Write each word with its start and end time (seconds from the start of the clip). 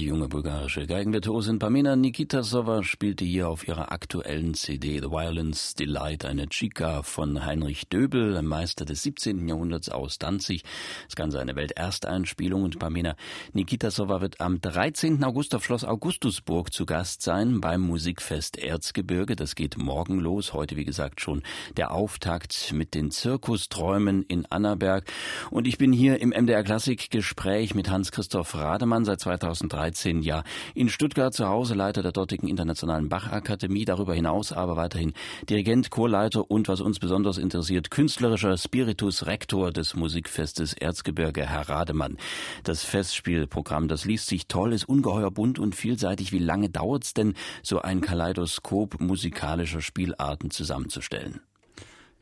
Die 0.00 0.06
junge 0.06 0.28
bulgarische 0.28 0.86
Geigenvirtuosin 0.86 1.58
Pamina 1.58 1.94
Nikitasova 1.94 2.82
spielte 2.82 3.22
hier 3.26 3.50
auf 3.50 3.68
ihrer 3.68 3.92
aktuellen 3.92 4.54
CD 4.54 4.98
The 4.98 5.10
Violence 5.10 5.74
Delight 5.74 6.24
eine 6.24 6.48
Chica 6.48 7.02
von 7.02 7.44
Heinrich 7.44 7.86
Döbel, 7.90 8.40
Meister 8.40 8.86
des 8.86 9.02
17. 9.02 9.46
Jahrhunderts 9.46 9.90
aus 9.90 10.18
Danzig. 10.18 10.64
Das 11.04 11.16
Ganze 11.16 11.38
eine 11.38 11.54
Weltersteinspielung 11.54 12.62
und 12.62 12.78
Pamina 12.78 13.14
Nikitasova 13.52 14.22
wird 14.22 14.40
am 14.40 14.62
13. 14.62 15.22
August 15.22 15.54
auf 15.54 15.66
Schloss 15.66 15.84
Augustusburg 15.84 16.72
zu 16.72 16.86
Gast 16.86 17.20
sein 17.20 17.60
beim 17.60 17.82
Musikfest 17.82 18.56
Erzgebirge. 18.56 19.36
Das 19.36 19.54
geht 19.54 19.76
morgen 19.76 20.18
los. 20.18 20.54
Heute, 20.54 20.76
wie 20.76 20.86
gesagt, 20.86 21.20
schon 21.20 21.42
der 21.76 21.92
Auftakt 21.92 22.72
mit 22.72 22.94
den 22.94 23.10
Zirkusträumen 23.10 24.22
in 24.22 24.46
Annaberg. 24.46 25.04
Und 25.50 25.68
ich 25.68 25.76
bin 25.76 25.92
hier 25.92 26.22
im 26.22 26.30
MDR 26.30 26.62
Klassik 26.62 27.10
Gespräch 27.10 27.74
mit 27.74 27.90
Hans-Christoph 27.90 28.54
Rademann 28.54 29.04
seit 29.04 29.20
2003 29.20 29.89
13 29.90 30.22
Jahr. 30.22 30.44
In 30.74 30.88
Stuttgart 30.88 31.34
zu 31.34 31.48
Hause 31.48 31.74
Leiter 31.74 32.02
der 32.02 32.12
dortigen 32.12 32.48
Internationalen 32.48 33.08
Bachakademie, 33.08 33.84
darüber 33.84 34.14
hinaus 34.14 34.52
aber 34.52 34.76
weiterhin 34.76 35.12
Dirigent, 35.48 35.90
Chorleiter 35.90 36.48
und, 36.48 36.68
was 36.68 36.80
uns 36.80 37.00
besonders 37.00 37.38
interessiert, 37.38 37.90
künstlerischer 37.90 38.56
Spiritus 38.56 39.26
Rector 39.26 39.72
des 39.72 39.94
Musikfestes 39.94 40.74
Erzgebirge, 40.74 41.44
Herr 41.44 41.68
Rademann. 41.68 42.18
Das 42.62 42.84
Festspielprogramm, 42.84 43.88
das 43.88 44.04
liest 44.04 44.28
sich 44.28 44.46
toll, 44.46 44.72
ist 44.72 44.88
ungeheuer 44.88 45.30
bunt 45.30 45.58
und 45.58 45.74
vielseitig. 45.74 46.30
Wie 46.32 46.38
lange 46.38 46.70
dauert 46.70 47.04
es 47.04 47.14
denn, 47.14 47.34
so 47.62 47.82
ein 47.82 48.00
Kaleidoskop 48.00 49.00
musikalischer 49.00 49.80
Spielarten 49.80 50.50
zusammenzustellen? 50.50 51.40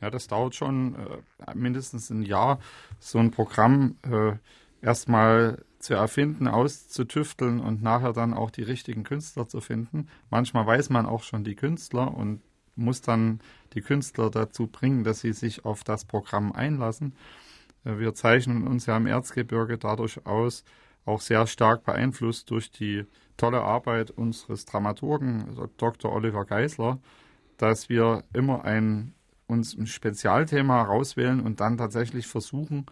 Ja, 0.01 0.09
das 0.09 0.27
dauert 0.27 0.55
schon 0.55 0.95
äh, 0.95 1.53
mindestens 1.55 2.09
ein 2.09 2.23
Jahr, 2.23 2.59
so 2.99 3.19
ein 3.19 3.31
Programm 3.31 3.97
äh, 4.03 4.37
erstmal 4.81 5.63
zu 5.79 5.93
erfinden, 5.93 6.47
auszutüfteln 6.47 7.59
und 7.59 7.81
nachher 7.81 8.13
dann 8.13 8.33
auch 8.33 8.51
die 8.51 8.63
richtigen 8.63 9.03
Künstler 9.03 9.47
zu 9.47 9.61
finden. 9.61 10.07
Manchmal 10.29 10.67
weiß 10.67 10.89
man 10.89 11.05
auch 11.05 11.23
schon 11.23 11.43
die 11.43 11.55
Künstler 11.55 12.13
und 12.13 12.41
muss 12.75 13.01
dann 13.01 13.39
die 13.73 13.81
Künstler 13.81 14.29
dazu 14.29 14.67
bringen, 14.67 15.03
dass 15.03 15.21
sie 15.21 15.33
sich 15.33 15.65
auf 15.65 15.83
das 15.83 16.05
Programm 16.05 16.51
einlassen. 16.51 17.15
Äh, 17.85 17.97
wir 17.97 18.13
zeichnen 18.13 18.67
uns 18.67 18.85
ja 18.85 18.97
im 18.97 19.07
Erzgebirge 19.07 19.77
dadurch 19.77 20.25
aus, 20.25 20.63
auch 21.05 21.21
sehr 21.21 21.47
stark 21.47 21.85
beeinflusst 21.85 22.49
durch 22.51 22.71
die 22.71 23.05
tolle 23.37 23.61
Arbeit 23.61 24.11
unseres 24.11 24.65
Dramaturgen 24.65 25.69
Dr. 25.77 26.11
Oliver 26.11 26.45
Geisler, 26.45 26.99
dass 27.57 27.89
wir 27.89 28.23
immer 28.33 28.65
ein, 28.65 29.13
uns 29.47 29.75
ein 29.75 29.87
Spezialthema 29.87 30.83
rauswählen 30.83 31.39
und 31.39 31.61
dann 31.61 31.77
tatsächlich 31.77 32.27
versuchen, 32.27 32.85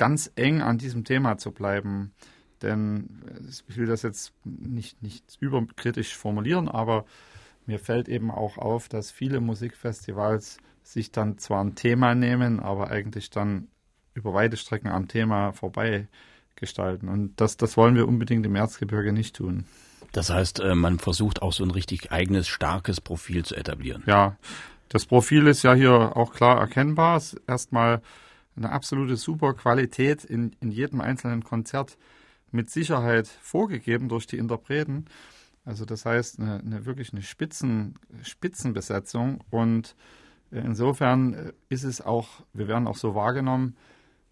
ganz 0.00 0.32
eng 0.34 0.62
an 0.62 0.78
diesem 0.78 1.04
Thema 1.04 1.36
zu 1.36 1.52
bleiben. 1.52 2.12
Denn 2.62 3.20
ich 3.68 3.76
will 3.76 3.86
das 3.86 4.00
jetzt 4.00 4.32
nicht, 4.44 5.02
nicht 5.02 5.24
überkritisch 5.40 6.16
formulieren, 6.16 6.70
aber 6.70 7.04
mir 7.66 7.78
fällt 7.78 8.08
eben 8.08 8.30
auch 8.30 8.56
auf, 8.56 8.88
dass 8.88 9.10
viele 9.10 9.40
Musikfestivals 9.40 10.56
sich 10.82 11.12
dann 11.12 11.36
zwar 11.36 11.62
ein 11.62 11.74
Thema 11.74 12.14
nehmen, 12.14 12.60
aber 12.60 12.90
eigentlich 12.90 13.28
dann 13.28 13.68
über 14.14 14.32
weite 14.32 14.56
Strecken 14.56 14.88
am 14.88 15.06
Thema 15.06 15.52
vorbei 15.52 16.08
gestalten. 16.56 17.08
Und 17.08 17.38
das, 17.38 17.58
das 17.58 17.76
wollen 17.76 17.94
wir 17.94 18.08
unbedingt 18.08 18.46
im 18.46 18.56
Erzgebirge 18.56 19.12
nicht 19.12 19.36
tun. 19.36 19.66
Das 20.12 20.30
heißt, 20.30 20.60
äh, 20.60 20.74
man 20.74 20.98
versucht 20.98 21.42
auch 21.42 21.52
so 21.52 21.62
ein 21.62 21.70
richtig 21.70 22.10
eigenes, 22.10 22.48
starkes 22.48 23.02
Profil 23.02 23.44
zu 23.44 23.54
etablieren. 23.54 24.02
Ja, 24.06 24.36
das 24.88 25.04
Profil 25.04 25.46
ist 25.46 25.62
ja 25.62 25.74
hier 25.74 26.16
auch 26.16 26.32
klar 26.32 26.58
erkennbar. 26.58 27.22
Erstmal 27.46 28.00
eine 28.60 28.72
absolute 28.72 29.16
super 29.16 29.54
Qualität 29.54 30.24
in, 30.24 30.54
in 30.60 30.70
jedem 30.70 31.00
einzelnen 31.00 31.42
Konzert 31.42 31.98
mit 32.52 32.70
Sicherheit 32.70 33.26
vorgegeben 33.26 34.08
durch 34.08 34.26
die 34.26 34.38
Interpreten. 34.38 35.06
Also 35.64 35.84
das 35.84 36.06
heißt 36.06 36.40
eine, 36.40 36.58
eine 36.58 36.86
wirklich 36.86 37.12
eine 37.12 37.22
Spitzen, 37.22 37.98
Spitzenbesetzung 38.22 39.42
und 39.50 39.96
insofern 40.50 41.52
ist 41.68 41.84
es 41.84 42.00
auch, 42.00 42.28
wir 42.52 42.68
werden 42.68 42.86
auch 42.86 42.96
so 42.96 43.14
wahrgenommen, 43.14 43.76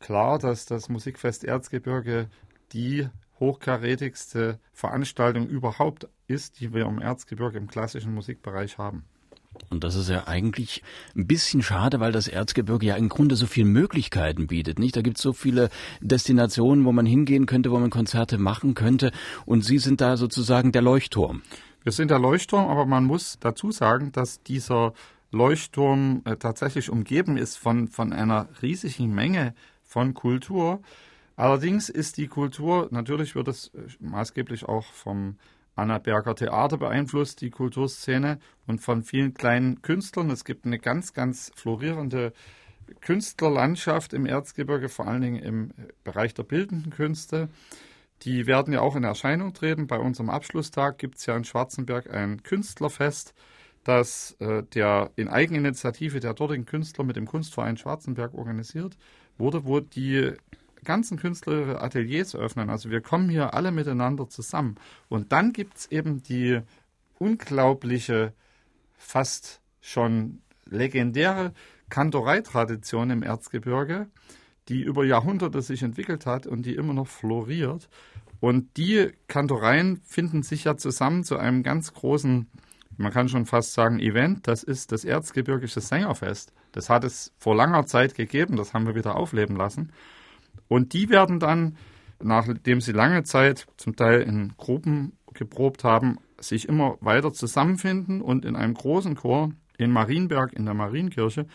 klar, 0.00 0.39
dass 0.39 0.66
das 0.66 0.89
Musikfest 0.89 1.45
Erzgebirge 1.45 2.28
die 2.72 3.09
hochkarätigste 3.41 4.59
Veranstaltung 4.72 5.47
überhaupt 5.47 6.09
ist, 6.27 6.60
die 6.60 6.75
wir 6.75 6.87
im 6.87 7.00
Erzgebirge 7.00 7.59
im 7.59 7.69
klassischen 7.69 8.15
Musikbereich 8.15 8.78
haben. 8.78 9.05
Und 9.70 9.84
das 9.84 9.94
ist 9.94 10.09
ja 10.09 10.26
eigentlich 10.26 10.82
ein 11.16 11.26
bisschen 11.26 11.62
schade, 11.62 12.00
weil 12.00 12.12
das 12.12 12.28
Erzgebirge 12.28 12.86
ja 12.86 12.97
im 12.97 13.09
Grunde 13.09 13.36
so 13.36 13.47
viele 13.47 13.66
Möglichkeiten 13.66 14.47
bietet, 14.47 14.78
nicht? 14.78 14.97
Da 14.97 15.03
gibt 15.03 15.19
es 15.19 15.22
so 15.22 15.32
viele 15.32 15.69
Destinationen, 16.00 16.84
wo 16.84 16.92
man 16.92 17.06
hingehen 17.06 17.47
könnte, 17.47 17.70
wo 17.70 17.78
man 17.78 17.91
Konzerte 17.91 18.38
machen 18.38 18.75
könnte. 18.75 19.10
Und 19.44 19.64
Sie 19.64 19.78
sind 19.78 20.00
da 20.00 20.16
sozusagen 20.16 20.72
der 20.72 20.82
Leuchtturm. 20.82 21.42
Wir 21.82 21.92
sind 21.92 22.10
der 22.10 22.19
Leuchtturm, 22.19 22.69
aber 22.69 22.86
man 22.86 23.04
muss 23.04 23.38
dazu 23.41 23.70
sagen, 23.70 24.12
dass 24.12 24.42
dieser 24.42 24.92
Leuchtturm 25.31 26.22
äh, 26.25 26.36
tatsächlich 26.36 26.91
umgeben 26.91 27.36
ist 27.36 27.56
von, 27.56 27.88
von 27.88 28.12
einer 28.12 28.48
riesigen 28.62 29.15
Menge 29.15 29.54
von 29.82 30.15
Kultur. 30.15 30.80
Allerdings 31.36 31.88
ist 31.88 32.16
die 32.16 32.26
Kultur, 32.26 32.88
natürlich 32.91 33.34
wird 33.34 33.48
es 33.48 33.69
äh, 33.69 33.80
maßgeblich 34.00 34.65
auch 34.65 34.84
vom 34.84 35.36
Annaberger 35.78 36.34
Theater 36.34 36.77
beeinflusst 36.77 37.41
die 37.41 37.50
Kulturszene 37.50 38.39
und 38.66 38.81
von 38.81 39.03
vielen 39.03 39.34
kleinen 39.34 39.81
Künstlern. 39.83 40.31
Es 40.31 40.44
gibt 40.44 40.66
eine 40.66 40.78
ganz, 40.78 41.12
ganz 41.12 41.53
florierende 41.55 42.33
Künstlerlandschaft 43.00 44.12
im 44.12 44.27
Erzgebirge, 44.27 44.89
vor 44.89 45.06
allen 45.06 45.21
Dingen 45.22 45.43
im 45.43 45.71
Bereich 46.05 46.34
der 46.34 46.43
bildenden 46.43 46.91
Künste. 46.91 47.49
Die 48.22 48.47
werden 48.47 48.72
ja 48.72 48.81
auch 48.81 48.97
in 48.97 49.05
Erscheinung 49.05 49.55
treten. 49.55 49.87
Bei 49.87 49.99
unserem 49.99 50.31
Abschlusstag 50.31 50.99
gibt 50.99 51.19
es 51.19 51.27
ja 51.27 51.37
in 51.37 51.44
Schwarzenberg 51.44 52.12
ein 52.12 52.43
Künstlerfest, 52.43 53.34
das 53.84 54.37
äh, 54.41 54.65
der 54.75 55.10
in 55.16 55.28
Eigeninitiative 55.28 56.19
der 56.19 56.34
dortigen 56.34 56.66
Künstler 56.66 57.05
mit 57.05 57.16
dem 57.16 57.27
Kunstverein 57.27 57.77
Schwarzenberg 57.77 58.34
organisiert 58.34 58.97
wurde, 59.39 59.65
wo 59.65 59.81
die 59.81 60.33
ganzen 60.84 61.19
Künstler 61.19 61.61
ihre 61.61 61.81
Ateliers 61.83 62.34
öffnen. 62.34 62.71
Also 62.71 62.91
wir 62.91 63.00
kommen 63.00 63.28
hier 63.28 63.55
alle 63.55 63.72
miteinander 63.72 64.28
zusammen. 64.28 64.77
Und 65.09 65.33
dann 65.33 65.53
gibt 65.53 65.78
es 65.78 65.87
eben 65.91 66.22
die 66.22 66.61
unglaubliche, 67.19 68.33
fast 68.97 69.61
schon 69.81 70.41
legendäre 70.66 71.53
Kantoreitradition 71.89 73.11
im 73.11 73.22
Erzgebirge, 73.22 74.09
die 74.69 74.83
über 74.83 75.05
Jahrhunderte 75.05 75.62
sich 75.62 75.83
entwickelt 75.83 76.27
hat 76.27 76.47
und 76.47 76.66
die 76.66 76.75
immer 76.75 76.93
noch 76.93 77.09
floriert. 77.09 77.89
Und 78.41 78.77
die 78.77 79.10
Kantoreien 79.27 80.00
finden 80.05 80.43
sich 80.43 80.65
ja 80.65 80.77
zusammen 80.77 81.25
zu 81.25 81.39
einem 81.39 81.62
ganz 81.62 81.93
großen, 81.93 82.49
man 82.97 83.12
kann 83.12 83.28
schon 83.28 83.47
fast 83.47 83.72
sagen, 83.72 83.99
Event. 83.99 84.47
Das 84.47 84.62
ist 84.62 84.93
das 84.93 85.05
Erzgebirgische 85.05 85.81
Sängerfest. 85.81 86.53
Das 86.72 86.91
hat 86.91 87.05
es 87.05 87.33
vor 87.39 87.56
langer 87.56 87.87
Zeit 87.87 88.15
gegeben, 88.15 88.56
das 88.56 88.75
haben 88.75 88.87
wir 88.87 88.95
wieder 88.95 89.16
aufleben 89.16 89.56
lassen. 89.56 89.93
Und 90.67 90.93
die 90.93 91.09
werden 91.09 91.39
dann, 91.39 91.77
nachdem 92.21 92.81
sie 92.81 92.93
lange 92.93 93.23
Zeit 93.23 93.67
zum 93.77 93.97
Teil 93.97 94.23
in 94.23 94.55
Gruppen 94.57 95.13
geprobt 95.35 95.85
haben, 95.85 96.19
sich 96.41 96.69
immer 96.69 96.97
weiter 97.01 97.33
zusammenfinden 97.33 98.21
und 98.21 98.45
in 98.45 98.57
einem 98.57 98.75
großen 98.75 99.15
Chor 99.15 99.53
in 99.77 99.93
Marienberg 99.93 100.53
in 100.53 100.65
der 100.65 100.75
Marienkirche 100.75 101.47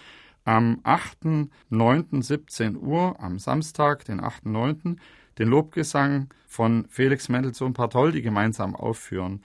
am 0.46 0.82
8.9.17 0.84 2.78
Uhr, 2.78 3.16
am 3.20 3.40
Samstag, 3.40 4.06
den 4.06 4.20
8.9., 4.22 4.98
den 5.40 5.48
Lobgesang 5.48 6.30
von 6.48 6.86
Felix 6.90 7.30
Mendelssohn 7.30 7.74
Bartholdy 7.74 8.22
gemeinsam 8.22 8.76
aufführen. 8.76 9.42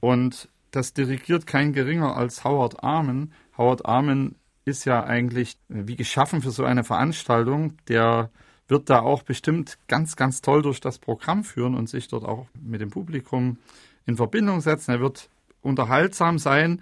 Und 0.00 0.48
das 0.70 0.92
dirigiert 0.92 1.46
kein 1.46 1.72
geringer 1.72 2.16
als 2.16 2.44
Howard 2.44 2.82
Armen. 2.82 3.32
Howard 3.56 3.86
Armen 3.86 4.36
ist 4.64 4.84
ja 4.84 5.02
eigentlich 5.04 5.56
wie 5.68 5.96
geschaffen 5.96 6.42
für 6.42 6.50
so 6.50 6.64
eine 6.64 6.84
Veranstaltung, 6.84 7.76
der 7.88 8.30
wird 8.70 8.88
da 8.88 9.00
auch 9.00 9.22
bestimmt 9.22 9.78
ganz, 9.88 10.16
ganz 10.16 10.40
toll 10.40 10.62
durch 10.62 10.80
das 10.80 10.98
Programm 10.98 11.44
führen 11.44 11.74
und 11.74 11.88
sich 11.88 12.08
dort 12.08 12.24
auch 12.24 12.46
mit 12.60 12.80
dem 12.80 12.90
Publikum 12.90 13.58
in 14.06 14.16
Verbindung 14.16 14.60
setzen. 14.60 14.92
Er 14.92 15.00
wird 15.00 15.28
unterhaltsam 15.62 16.38
sein 16.38 16.80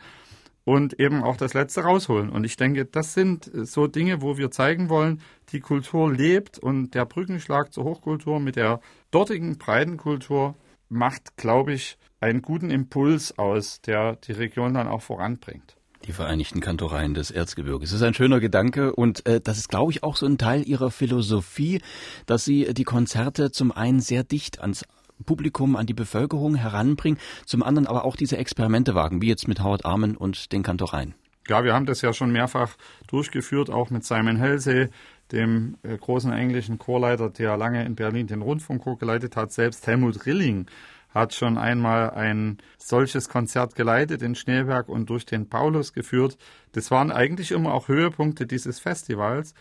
und 0.65 1.01
eben 1.01 1.23
auch 1.25 1.39
das 1.39 1.55
Letzte 1.55 1.81
rausholen. 1.81 2.29
Und 2.29 2.45
ich 2.45 2.57
denke, 2.57 2.85
das 2.85 3.15
sind 3.15 3.51
so 3.55 3.87
Dinge, 3.87 4.21
wo 4.21 4.37
wir 4.37 4.51
zeigen 4.51 4.91
wollen, 4.91 5.23
die 5.51 5.61
Kultur 5.61 6.13
lebt 6.13 6.59
und 6.59 6.91
der 6.91 7.07
Brückenschlag 7.07 7.73
zur 7.73 7.85
Hochkultur 7.85 8.39
mit 8.39 8.57
der 8.57 8.81
dortigen 9.11 9.57
Breitenkultur 9.57 10.55
macht, 10.91 11.39
glaube 11.39 11.73
ich, 11.73 11.97
einen 12.21 12.43
guten 12.43 12.71
Impuls 12.71 13.39
aus, 13.39 13.81
der 13.81 14.17
die 14.17 14.33
Region 14.33 14.75
dann 14.75 14.89
auch 14.89 15.03
voranbringt. 15.03 15.78
Die 16.09 16.15
Vereinigten 16.15 16.61
Kantoreien 16.61 17.13
des 17.13 17.31
Erzgebirges. 17.31 17.91
Das 17.91 18.01
ist 18.01 18.03
ein 18.03 18.15
schöner 18.15 18.41
Gedanke 18.41 18.95
und 18.95 19.27
äh, 19.27 19.43
das 19.43 19.59
ist, 19.59 19.69
glaube 19.69 19.93
ich, 19.93 20.03
auch 20.03 20.17
so 20.17 20.25
ein 20.25 20.39
Teil 20.39 20.67
Ihrer 20.67 20.91
Philosophie, 20.91 21.83
dass 22.25 22.47
Sie 22.47 22.73
die 22.73 22.85
Konzerte 22.85 23.53
zum 23.53 23.73
einen 23.73 24.01
sehr 24.01 24.25
dicht 24.25 24.63
ans 24.63 24.87
Publikum, 25.27 25.77
an 25.77 25.85
die 25.85 25.93
Bevölkerung 25.93 26.55
heranbringen, 26.55 27.21
zum 27.45 27.63
anderen 27.63 27.87
aber 27.87 28.07
auch 28.07 28.17
diese 28.17 28.39
Experimente 28.39 28.95
wagen, 28.95 29.21
wie 29.21 29.29
jetzt 29.29 29.49
mit 29.49 29.63
Howard 29.63 29.85
Armen 29.85 30.17
und 30.17 30.51
den 30.53 30.63
Kantoreien. 30.63 31.15
Ja, 31.47 31.63
wir 31.63 31.75
haben 31.75 31.85
das 31.85 32.01
ja 32.01 32.15
schon 32.15 32.33
mehrfach 32.33 32.77
durchgeführt, 33.09 33.69
auch 33.69 33.91
mit 33.91 34.03
Simon 34.03 34.41
Halsey, 34.41 34.89
dem 35.31 35.77
äh, 35.83 35.99
großen 35.99 36.33
englischen 36.33 36.79
Chorleiter, 36.79 37.29
der 37.29 37.59
lange 37.59 37.85
in 37.85 37.97
Berlin 37.97 38.27
den 38.27 38.41
Rundfunkchor 38.41 38.97
geleitet 38.97 39.37
hat. 39.37 39.53
Selbst 39.53 39.87
Helmut 39.87 40.25
Rilling 40.25 40.69
hat 41.09 41.35
schon 41.35 41.59
einmal 41.59 42.11
ein 42.11 42.59
solches 42.77 43.29
Konzert 43.29 43.75
geleitet 43.75 44.23
in 44.23 44.35
Schneeberg 44.35 44.89
und 44.89 45.09
durch 45.11 45.25
den 45.25 45.49
Paulus 45.49 45.93
geführt. 45.93 46.37
Das 46.73 46.91
waren 46.91 47.11
eigentlich 47.11 47.51
immer 47.51 47.73
auch 47.73 47.89
Höhepunkte 47.89 48.47
dieses 48.47 48.79
Festivals. 48.79 49.55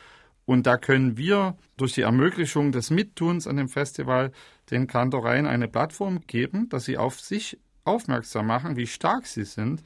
Und 0.46 0.66
da 0.66 0.78
können 0.78 1.18
wir 1.18 1.58
durch 1.76 1.94
die 1.94 2.02
Ermöglichung 2.02 2.72
des 2.72 2.90
Mittuns 2.90 3.48
an 3.48 3.58
dem 3.58 3.68
Festival 3.68 4.32
den 4.72 4.88
Kantoreien 4.88 5.46
eine 5.46 5.68
Plattform 5.68 6.22
geben, 6.26 6.70
dass 6.70 6.86
sie 6.86 6.98
auf 6.98 7.20
sich 7.20 7.60
aufmerksam 7.84 8.48
machen, 8.48 8.78
wie 8.78 8.88
stark 8.88 9.26
sie 9.26 9.46
sind. 9.46 9.84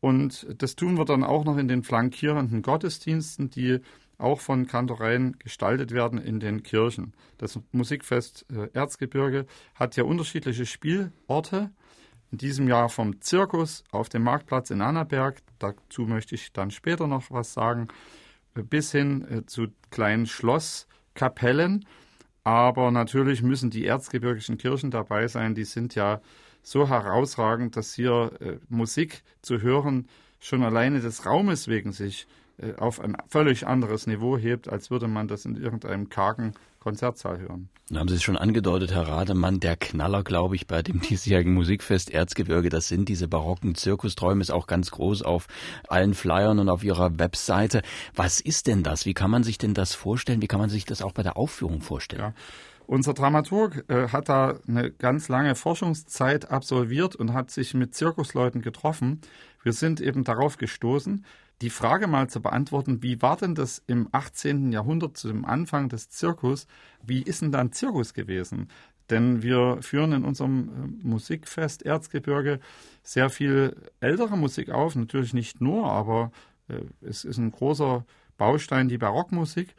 Und 0.00 0.46
das 0.58 0.74
tun 0.74 0.98
wir 0.98 1.04
dann 1.04 1.22
auch 1.22 1.44
noch 1.44 1.56
in 1.56 1.68
den 1.68 1.84
flankierenden 1.84 2.62
Gottesdiensten, 2.62 3.50
die 3.50 3.78
auch 4.22 4.40
von 4.40 4.66
Kantoreien 4.66 5.36
gestaltet 5.38 5.92
werden 5.92 6.18
in 6.18 6.40
den 6.40 6.62
Kirchen. 6.62 7.12
Das 7.38 7.58
Musikfest 7.72 8.46
äh, 8.50 8.68
Erzgebirge 8.72 9.46
hat 9.74 9.96
ja 9.96 10.04
unterschiedliche 10.04 10.66
Spielorte. 10.66 11.70
In 12.30 12.38
diesem 12.38 12.66
Jahr 12.68 12.88
vom 12.88 13.20
Zirkus 13.20 13.84
auf 13.90 14.08
dem 14.08 14.22
Marktplatz 14.22 14.70
in 14.70 14.80
Annaberg, 14.80 15.40
dazu 15.58 16.02
möchte 16.02 16.34
ich 16.34 16.52
dann 16.52 16.70
später 16.70 17.06
noch 17.06 17.30
was 17.30 17.52
sagen, 17.52 17.88
bis 18.54 18.92
hin 18.92 19.26
äh, 19.28 19.46
zu 19.46 19.66
kleinen 19.90 20.26
Schlosskapellen. 20.26 21.84
Aber 22.44 22.90
natürlich 22.90 23.42
müssen 23.42 23.70
die 23.70 23.86
erzgebirgischen 23.86 24.58
Kirchen 24.58 24.90
dabei 24.90 25.28
sein. 25.28 25.54
Die 25.54 25.64
sind 25.64 25.94
ja 25.94 26.20
so 26.62 26.88
herausragend, 26.88 27.76
dass 27.76 27.94
hier 27.94 28.32
äh, 28.40 28.58
Musik 28.68 29.22
zu 29.42 29.60
hören 29.60 30.08
schon 30.40 30.62
alleine 30.62 31.00
des 31.00 31.26
Raumes 31.26 31.68
wegen 31.68 31.92
sich 31.92 32.22
äh, 32.22 32.41
auf 32.78 33.00
ein 33.00 33.16
völlig 33.28 33.66
anderes 33.66 34.06
Niveau 34.06 34.36
hebt, 34.36 34.68
als 34.68 34.90
würde 34.90 35.08
man 35.08 35.28
das 35.28 35.44
in 35.44 35.56
irgendeinem 35.56 36.08
kargen 36.08 36.54
Konzertsaal 36.80 37.38
hören. 37.38 37.68
Da 37.88 38.00
haben 38.00 38.08
Sie 38.08 38.16
es 38.16 38.22
schon 38.22 38.36
angedeutet, 38.36 38.92
Herr 38.92 39.06
Rademann, 39.06 39.60
der 39.60 39.76
Knaller, 39.76 40.24
glaube 40.24 40.56
ich, 40.56 40.66
bei 40.66 40.82
dem 40.82 41.00
diesjährigen 41.08 41.54
Musikfest 41.54 42.10
Erzgebirge, 42.10 42.70
das 42.70 42.88
sind 42.88 43.08
diese 43.08 43.28
barocken 43.28 43.74
Zirkusträume, 43.74 44.40
ist 44.40 44.50
auch 44.50 44.66
ganz 44.66 44.90
groß 44.90 45.22
auf 45.22 45.46
allen 45.88 46.14
Flyern 46.14 46.58
und 46.58 46.68
auf 46.68 46.82
Ihrer 46.82 47.18
Webseite. 47.18 47.82
Was 48.14 48.40
ist 48.40 48.66
denn 48.66 48.82
das? 48.82 49.06
Wie 49.06 49.14
kann 49.14 49.30
man 49.30 49.44
sich 49.44 49.58
denn 49.58 49.74
das 49.74 49.94
vorstellen? 49.94 50.42
Wie 50.42 50.48
kann 50.48 50.60
man 50.60 50.70
sich 50.70 50.84
das 50.84 51.02
auch 51.02 51.12
bei 51.12 51.22
der 51.22 51.36
Aufführung 51.36 51.82
vorstellen? 51.82 52.22
Ja. 52.22 52.34
Unser 52.86 53.14
Dramaturg 53.14 53.84
äh, 53.88 54.08
hat 54.08 54.28
da 54.28 54.58
eine 54.66 54.90
ganz 54.90 55.28
lange 55.28 55.54
Forschungszeit 55.54 56.50
absolviert 56.50 57.14
und 57.14 57.32
hat 57.32 57.50
sich 57.50 57.74
mit 57.74 57.94
Zirkusleuten 57.94 58.60
getroffen. 58.60 59.20
Wir 59.62 59.72
sind 59.72 60.00
eben 60.00 60.24
darauf 60.24 60.58
gestoßen, 60.58 61.24
die 61.60 61.70
Frage 61.70 62.06
mal 62.06 62.28
zu 62.28 62.40
beantworten, 62.40 63.02
wie 63.02 63.22
war 63.22 63.36
denn 63.36 63.54
das 63.54 63.82
im 63.86 64.08
18. 64.10 64.72
Jahrhundert 64.72 65.16
zu 65.16 65.28
dem 65.28 65.44
Anfang 65.44 65.88
des 65.88 66.10
Zirkus? 66.10 66.66
Wie 67.04 67.22
ist 67.22 67.42
denn 67.42 67.52
dann 67.52 67.72
Zirkus 67.72 68.14
gewesen? 68.14 68.68
Denn 69.10 69.42
wir 69.42 69.78
führen 69.80 70.12
in 70.12 70.24
unserem 70.24 70.68
äh, 70.68 71.06
Musikfest 71.06 71.82
Erzgebirge 71.84 72.60
sehr 73.02 73.30
viel 73.30 73.76
ältere 74.00 74.36
Musik 74.36 74.70
auf. 74.70 74.96
Natürlich 74.96 75.34
nicht 75.34 75.60
nur, 75.60 75.90
aber 75.90 76.32
äh, 76.68 76.80
es 77.00 77.24
ist 77.24 77.38
ein 77.38 77.50
großer 77.50 78.04
Baustein 78.38 78.88
die 78.88 78.98
Barockmusik. 78.98 79.74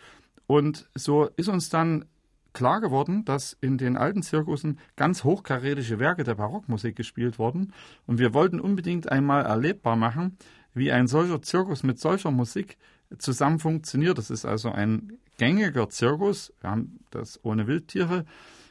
Und 0.46 0.90
so 0.96 1.30
ist 1.36 1.48
uns 1.50 1.70
dann 1.70 2.06
klar 2.54 2.80
geworden, 2.80 3.26
dass 3.26 3.58
in 3.60 3.78
den 3.78 3.98
alten 3.98 4.22
Zirkussen 4.22 4.80
ganz 4.96 5.24
hochkarätische 5.24 6.00
Werke 6.00 6.24
der 6.24 6.36
Barockmusik 6.36 6.96
gespielt 6.96 7.40
wurden. 7.40 7.74
Und 8.06 8.20
wir 8.20 8.34
wollten 8.34 8.60
unbedingt 8.60 9.12
einmal 9.12 9.46
erlebbar 9.46 9.96
machen, 9.96 10.38
wie 10.74 10.92
ein 10.92 11.08
solcher 11.08 11.42
Zirkus 11.42 11.84
mit 11.84 12.00
solcher 12.00 12.32
Musik 12.32 12.78
zusammen 13.18 13.60
funktioniert. 13.60 14.18
Das 14.18 14.30
ist 14.30 14.46
also 14.46 14.72
ein 14.72 15.20
gängiger 15.38 15.90
Zirkus. 15.90 16.54
Wir 16.62 16.72
haben 16.72 17.00
das 17.12 17.40
ohne 17.44 17.68
Wildtiere 17.68 18.26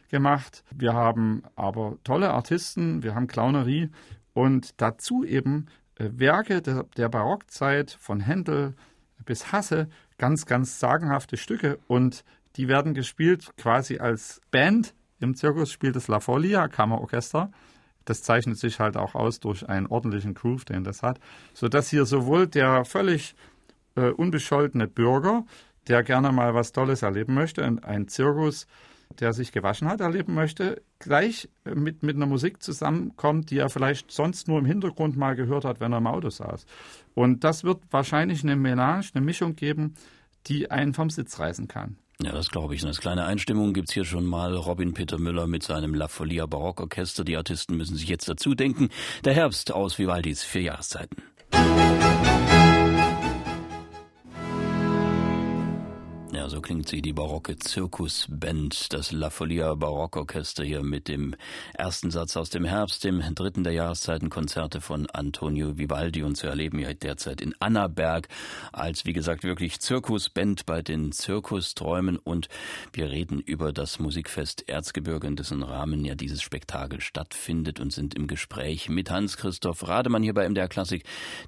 gemacht. 0.08 0.62
Wir 0.74 0.92
haben 0.94 1.42
aber 1.56 1.96
tolle 2.04 2.30
Artisten, 2.30 3.02
wir 3.02 3.14
haben 3.14 3.26
Clownerie 3.26 3.90
und 4.34 4.80
dazu 4.80 5.24
eben 5.24 5.66
äh, 5.96 6.10
Werke 6.12 6.62
der, 6.62 7.08
Barockzeit 7.08 7.90
von 7.90 8.20
Händel 8.20 8.74
bis 9.24 9.52
Hasse, 9.52 9.88
ganz, 10.18 10.46
ganz 10.46 10.78
sagenhafte 10.80 11.36
Stücke 11.36 11.78
und 11.86 12.24
die 12.56 12.68
werden 12.68 12.92
gespielt 12.92 13.50
quasi 13.56 13.98
als 13.98 14.40
Band. 14.50 14.94
Im 15.20 15.34
Zirkus 15.34 15.70
spielt 15.70 15.96
das 15.96 16.08
La 16.08 16.20
Folia 16.20 16.68
Kammerorchester 16.68 17.50
das 18.04 18.22
zeichnet 18.22 18.58
sich 18.58 18.80
halt 18.80 18.96
auch 18.96 19.14
aus 19.14 19.40
durch 19.40 19.68
einen 19.68 19.86
ordentlichen 19.86 20.34
Groove, 20.34 20.64
den 20.64 20.84
das 20.84 21.02
hat, 21.02 21.20
sodass 21.54 21.88
hier 21.90 22.04
sowohl 22.04 22.46
der 22.46 22.84
völlig 22.84 23.34
äh, 23.96 24.10
unbescholtene 24.10 24.88
Bürger, 24.88 25.44
der 25.88 26.02
gerne 26.02 26.32
mal 26.32 26.54
was 26.54 26.72
Tolles 26.72 27.02
erleben 27.02 27.34
möchte, 27.34 27.64
ein 27.82 28.08
Zirkus, 28.08 28.66
der 29.20 29.32
sich 29.32 29.52
gewaschen 29.52 29.88
hat, 29.88 30.00
erleben 30.00 30.34
möchte, 30.34 30.82
gleich 30.98 31.48
mit, 31.64 32.02
mit 32.02 32.16
einer 32.16 32.26
Musik 32.26 32.62
zusammenkommt, 32.62 33.50
die 33.50 33.58
er 33.58 33.68
vielleicht 33.68 34.10
sonst 34.10 34.48
nur 34.48 34.58
im 34.58 34.64
Hintergrund 34.64 35.16
mal 35.16 35.34
gehört 35.34 35.64
hat, 35.64 35.80
wenn 35.80 35.92
er 35.92 35.98
im 35.98 36.06
Auto 36.06 36.30
saß. 36.30 36.64
Und 37.14 37.44
das 37.44 37.64
wird 37.64 37.82
wahrscheinlich 37.90 38.42
eine 38.42 38.56
Melange, 38.56 39.04
eine 39.14 39.24
Mischung 39.24 39.54
geben, 39.54 39.94
die 40.46 40.70
einen 40.70 40.94
vom 40.94 41.10
Sitz 41.10 41.38
reißen 41.38 41.68
kann. 41.68 41.96
Ja, 42.24 42.32
das 42.32 42.50
glaube 42.50 42.74
ich. 42.74 42.82
Und 42.82 42.88
als 42.88 43.00
kleine 43.00 43.24
Einstimmung 43.24 43.72
gibt's 43.72 43.92
hier 43.92 44.04
schon 44.04 44.24
mal 44.24 44.54
Robin 44.54 44.94
Peter 44.94 45.18
Müller 45.18 45.46
mit 45.46 45.62
seinem 45.64 45.94
La 45.94 46.06
Folia 46.06 46.46
Barockorchester. 46.46 47.24
Die 47.24 47.36
Artisten 47.36 47.76
müssen 47.76 47.96
sich 47.96 48.08
jetzt 48.08 48.28
dazu 48.28 48.54
denken. 48.54 48.90
Der 49.24 49.34
Herbst 49.34 49.72
aus 49.72 49.98
Vivaldis 49.98 50.44
vier 50.44 50.62
Jahreszeiten. 50.62 51.22
So 56.52 56.60
klingt 56.60 56.86
sie, 56.86 57.00
die 57.00 57.14
barocke 57.14 57.58
Zirkusband, 57.58 58.92
das 58.92 59.10
La 59.10 59.30
Folia 59.30 59.74
Barockorchester 59.74 60.62
hier 60.62 60.82
mit 60.82 61.08
dem 61.08 61.34
ersten 61.72 62.10
Satz 62.10 62.36
aus 62.36 62.50
dem 62.50 62.66
Herbst, 62.66 63.04
dem 63.04 63.22
dritten 63.34 63.64
der 63.64 63.72
Jahreszeitenkonzerte 63.72 64.82
von 64.82 65.08
Antonio 65.08 65.78
Vivaldi 65.78 66.22
und 66.22 66.36
zu 66.36 66.48
erleben 66.48 66.78
ja 66.78 66.92
derzeit 66.92 67.40
in 67.40 67.54
Annaberg 67.58 68.28
als, 68.70 69.06
wie 69.06 69.14
gesagt, 69.14 69.44
wirklich 69.44 69.80
Zirkusband 69.80 70.66
bei 70.66 70.82
den 70.82 71.12
Zirkusträumen. 71.12 72.18
Und 72.18 72.50
wir 72.92 73.10
reden 73.10 73.40
über 73.40 73.72
das 73.72 73.98
Musikfest 73.98 74.68
Erzgebirge, 74.68 75.28
in 75.28 75.36
dessen 75.36 75.62
Rahmen 75.62 76.04
ja 76.04 76.14
dieses 76.14 76.42
Spektakel 76.42 77.00
stattfindet 77.00 77.80
und 77.80 77.94
sind 77.94 78.14
im 78.14 78.26
Gespräch 78.26 78.90
mit 78.90 79.10
Hans-Christoph 79.10 79.88
Rademann 79.88 80.22
hier 80.22 80.34
bei 80.34 80.46
MDR 80.46 80.68
Klassik, 80.68 81.04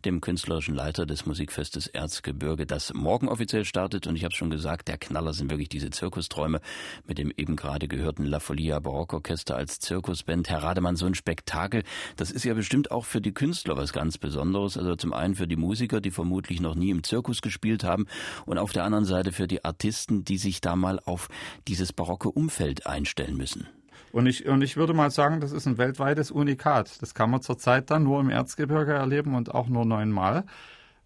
dem 0.06 0.22
künstlerischen 0.22 0.74
Leiter 0.74 1.04
des 1.04 1.26
Musikfestes 1.26 1.88
Erzgebirge, 1.88 2.64
das 2.64 2.94
morgen 2.94 3.28
offiziell 3.28 3.66
startet. 3.66 4.06
Und 4.06 4.16
ich 4.16 4.24
habe 4.24 4.34
schon 4.34 4.48
gesagt, 4.48 4.88
der 4.94 4.98
Knaller 4.98 5.32
sind 5.32 5.50
wirklich 5.50 5.68
diese 5.68 5.90
Zirkusträume 5.90 6.60
mit 7.04 7.18
dem 7.18 7.32
eben 7.36 7.56
gerade 7.56 7.88
gehörten 7.88 8.24
La 8.24 8.38
Folia 8.38 8.78
Barockorchester 8.78 9.56
als 9.56 9.80
Zirkusband. 9.80 10.48
Herr 10.48 10.62
Rademann, 10.62 10.94
so 10.94 11.06
ein 11.06 11.16
Spektakel, 11.16 11.82
das 12.16 12.30
ist 12.30 12.44
ja 12.44 12.54
bestimmt 12.54 12.92
auch 12.92 13.04
für 13.04 13.20
die 13.20 13.34
Künstler 13.34 13.76
was 13.76 13.92
ganz 13.92 14.18
Besonderes. 14.18 14.78
Also 14.78 14.94
zum 14.94 15.12
einen 15.12 15.34
für 15.34 15.48
die 15.48 15.56
Musiker, 15.56 16.00
die 16.00 16.12
vermutlich 16.12 16.60
noch 16.60 16.76
nie 16.76 16.90
im 16.90 17.02
Zirkus 17.02 17.42
gespielt 17.42 17.82
haben 17.82 18.06
und 18.46 18.58
auf 18.58 18.70
der 18.70 18.84
anderen 18.84 19.04
Seite 19.04 19.32
für 19.32 19.48
die 19.48 19.64
Artisten, 19.64 20.24
die 20.24 20.38
sich 20.38 20.60
da 20.60 20.76
mal 20.76 21.00
auf 21.04 21.28
dieses 21.66 21.92
barocke 21.92 22.30
Umfeld 22.30 22.86
einstellen 22.86 23.36
müssen. 23.36 23.66
Und 24.12 24.28
ich, 24.28 24.46
und 24.46 24.62
ich 24.62 24.76
würde 24.76 24.94
mal 24.94 25.10
sagen, 25.10 25.40
das 25.40 25.50
ist 25.50 25.66
ein 25.66 25.76
weltweites 25.76 26.30
Unikat. 26.30 27.02
Das 27.02 27.14
kann 27.14 27.30
man 27.30 27.42
zurzeit 27.42 27.90
dann 27.90 28.04
nur 28.04 28.20
im 28.20 28.30
Erzgebirge 28.30 28.92
erleben 28.92 29.34
und 29.34 29.52
auch 29.52 29.66
nur 29.66 29.84
neunmal. 29.84 30.44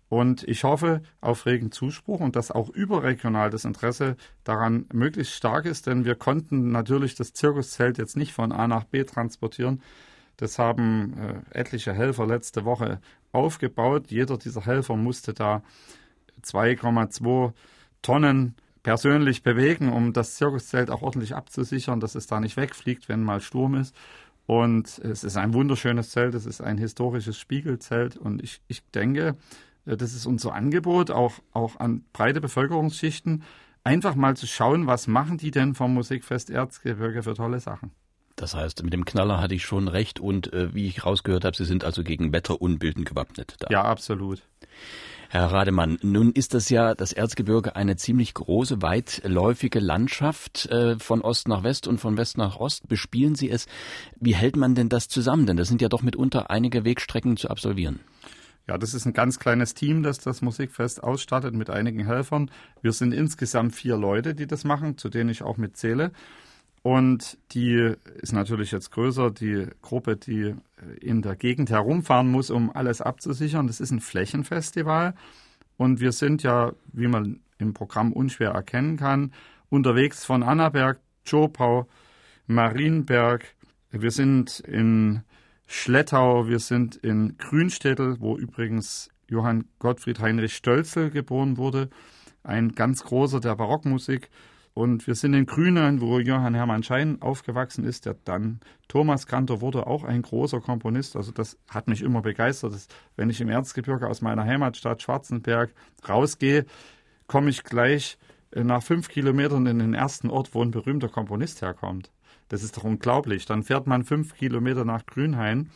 Und 0.08 0.42
ich 0.44 0.64
hoffe 0.64 1.02
auf 1.20 1.44
regen 1.44 1.70
Zuspruch 1.70 2.20
und 2.20 2.34
dass 2.34 2.50
auch 2.50 2.70
überregional 2.70 3.50
das 3.50 3.64
Interesse 3.64 4.16
daran 4.42 4.86
möglichst 4.92 5.34
stark 5.34 5.66
ist, 5.66 5.86
denn 5.86 6.04
wir 6.04 6.14
konnten 6.14 6.70
natürlich 6.70 7.14
das 7.14 7.34
Zirkuszelt 7.34 7.98
jetzt 7.98 8.16
nicht 8.16 8.32
von 8.32 8.52
A 8.52 8.66
nach 8.68 8.84
B 8.84 9.04
transportieren. 9.04 9.82
Das 10.38 10.58
haben 10.58 11.14
äh, 11.18 11.58
etliche 11.58 11.92
Helfer 11.92 12.26
letzte 12.26 12.64
Woche 12.64 13.00
aufgebaut. 13.32 14.10
Jeder 14.10 14.38
dieser 14.38 14.64
Helfer 14.64 14.96
musste 14.96 15.34
da 15.34 15.62
2,2 16.42 17.52
Tonnen 18.00 18.54
persönlich 18.82 19.42
bewegen, 19.42 19.92
um 19.92 20.12
das 20.12 20.36
Zirkuszelt 20.36 20.90
auch 20.90 21.02
ordentlich 21.02 21.34
abzusichern, 21.34 22.00
dass 22.00 22.14
es 22.14 22.26
da 22.26 22.40
nicht 22.40 22.56
wegfliegt, 22.56 23.08
wenn 23.08 23.22
mal 23.22 23.40
Sturm 23.40 23.74
ist. 23.74 23.94
Und 24.46 24.98
es 25.00 25.24
ist 25.24 25.36
ein 25.36 25.52
wunderschönes 25.52 26.10
Zelt, 26.10 26.34
es 26.34 26.46
ist 26.46 26.62
ein 26.62 26.78
historisches 26.78 27.36
Spiegelzelt 27.36 28.16
und 28.16 28.42
ich, 28.42 28.62
ich 28.66 28.82
denke, 28.92 29.36
das 29.96 30.14
ist 30.14 30.26
unser 30.26 30.54
Angebot, 30.54 31.10
auch, 31.10 31.34
auch 31.52 31.78
an 31.80 32.04
breite 32.12 32.40
Bevölkerungsschichten, 32.40 33.42
einfach 33.84 34.14
mal 34.14 34.36
zu 34.36 34.46
schauen, 34.46 34.86
was 34.86 35.06
machen 35.06 35.38
die 35.38 35.50
denn 35.50 35.74
vom 35.74 35.94
Musikfest 35.94 36.50
Erzgebirge 36.50 37.22
für 37.22 37.34
tolle 37.34 37.60
Sachen. 37.60 37.92
Das 38.36 38.54
heißt, 38.54 38.84
mit 38.84 38.92
dem 38.92 39.04
Knaller 39.04 39.40
hatte 39.40 39.54
ich 39.54 39.64
schon 39.64 39.88
recht 39.88 40.20
und 40.20 40.52
äh, 40.52 40.72
wie 40.72 40.86
ich 40.86 41.04
rausgehört 41.04 41.44
habe, 41.44 41.56
Sie 41.56 41.64
sind 41.64 41.84
also 41.84 42.04
gegen 42.04 42.32
Wetterunbilden 42.32 43.04
gewappnet. 43.04 43.56
Da. 43.58 43.66
Ja, 43.70 43.82
absolut. 43.82 44.42
Herr 45.30 45.52
Rademann, 45.52 45.98
nun 46.02 46.32
ist 46.32 46.54
das 46.54 46.70
ja 46.70 46.94
das 46.94 47.12
Erzgebirge 47.12 47.76
eine 47.76 47.96
ziemlich 47.96 48.32
große, 48.32 48.80
weitläufige 48.80 49.78
Landschaft 49.78 50.66
äh, 50.66 50.98
von 50.98 51.20
Ost 51.20 51.48
nach 51.48 51.62
West 51.64 51.86
und 51.86 51.98
von 51.98 52.16
West 52.16 52.38
nach 52.38 52.56
Ost. 52.56 52.88
Bespielen 52.88 53.34
Sie 53.34 53.50
es? 53.50 53.66
Wie 54.18 54.34
hält 54.34 54.56
man 54.56 54.74
denn 54.74 54.88
das 54.88 55.08
zusammen? 55.08 55.44
Denn 55.44 55.58
das 55.58 55.68
sind 55.68 55.82
ja 55.82 55.90
doch 55.90 56.00
mitunter 56.00 56.50
einige 56.50 56.84
Wegstrecken 56.84 57.36
zu 57.36 57.50
absolvieren. 57.50 58.00
Ja, 58.68 58.76
das 58.76 58.92
ist 58.92 59.06
ein 59.06 59.14
ganz 59.14 59.38
kleines 59.38 59.72
Team, 59.72 60.02
das 60.02 60.18
das 60.18 60.42
Musikfest 60.42 61.02
ausstattet 61.02 61.54
mit 61.54 61.70
einigen 61.70 62.04
Helfern. 62.04 62.50
Wir 62.82 62.92
sind 62.92 63.14
insgesamt 63.14 63.74
vier 63.74 63.96
Leute, 63.96 64.34
die 64.34 64.46
das 64.46 64.64
machen, 64.64 64.98
zu 64.98 65.08
denen 65.08 65.30
ich 65.30 65.42
auch 65.42 65.56
mitzähle. 65.56 66.12
Und 66.82 67.38
die 67.52 67.94
ist 68.20 68.32
natürlich 68.32 68.70
jetzt 68.70 68.90
größer, 68.90 69.30
die 69.30 69.66
Gruppe, 69.80 70.16
die 70.16 70.54
in 71.00 71.22
der 71.22 71.34
Gegend 71.34 71.70
herumfahren 71.70 72.30
muss, 72.30 72.50
um 72.50 72.70
alles 72.70 73.00
abzusichern. 73.00 73.66
Das 73.66 73.80
ist 73.80 73.90
ein 73.90 74.00
Flächenfestival. 74.00 75.14
Und 75.78 76.00
wir 76.00 76.12
sind 76.12 76.42
ja, 76.42 76.72
wie 76.92 77.08
man 77.08 77.40
im 77.56 77.72
Programm 77.72 78.12
unschwer 78.12 78.50
erkennen 78.50 78.98
kann, 78.98 79.32
unterwegs 79.70 80.26
von 80.26 80.42
Annaberg, 80.42 81.00
Zschopau, 81.24 81.88
Marienberg. 82.46 83.46
Wir 83.90 84.10
sind 84.10 84.60
in 84.60 85.22
Schlettau, 85.70 86.48
wir 86.48 86.60
sind 86.60 86.96
in 86.96 87.36
Grünstädtel, 87.36 88.16
wo 88.20 88.38
übrigens 88.38 89.10
Johann 89.28 89.66
Gottfried 89.78 90.18
Heinrich 90.18 90.56
Stölzel 90.56 91.10
geboren 91.10 91.58
wurde, 91.58 91.90
ein 92.42 92.72
ganz 92.72 93.04
großer 93.04 93.38
der 93.38 93.54
Barockmusik. 93.54 94.30
Und 94.72 95.06
wir 95.06 95.14
sind 95.14 95.34
in 95.34 95.44
Grünen, 95.44 96.00
wo 96.00 96.20
Johann 96.20 96.54
Hermann 96.54 96.82
Schein 96.82 97.20
aufgewachsen 97.20 97.84
ist, 97.84 98.06
der 98.06 98.16
dann 98.24 98.60
Thomas 98.88 99.26
Kantor 99.26 99.60
wurde, 99.60 99.86
auch 99.86 100.04
ein 100.04 100.22
großer 100.22 100.62
Komponist. 100.62 101.16
Also 101.16 101.32
das 101.32 101.58
hat 101.68 101.86
mich 101.86 102.00
immer 102.00 102.22
begeistert. 102.22 102.72
Dass, 102.72 102.88
wenn 103.16 103.28
ich 103.28 103.42
im 103.42 103.50
Erzgebirge 103.50 104.08
aus 104.08 104.22
meiner 104.22 104.44
Heimatstadt 104.44 105.02
Schwarzenberg 105.02 105.74
rausgehe, 106.08 106.64
komme 107.26 107.50
ich 107.50 107.62
gleich 107.62 108.16
äh, 108.52 108.64
nach 108.64 108.82
fünf 108.82 109.08
Kilometern 109.08 109.66
in 109.66 109.80
den 109.80 109.92
ersten 109.92 110.30
Ort, 110.30 110.54
wo 110.54 110.62
ein 110.62 110.70
berühmter 110.70 111.10
Komponist 111.10 111.60
herkommt. 111.60 112.10
Das 112.48 112.62
ist 112.62 112.76
doch 112.76 112.84
unglaublich. 112.84 113.46
Dann 113.46 113.62
fährt 113.62 113.86
man 113.86 114.04
fünf 114.04 114.34
Kilometer 114.34 114.84
nach 114.84 115.06
Grünhain, 115.06 115.70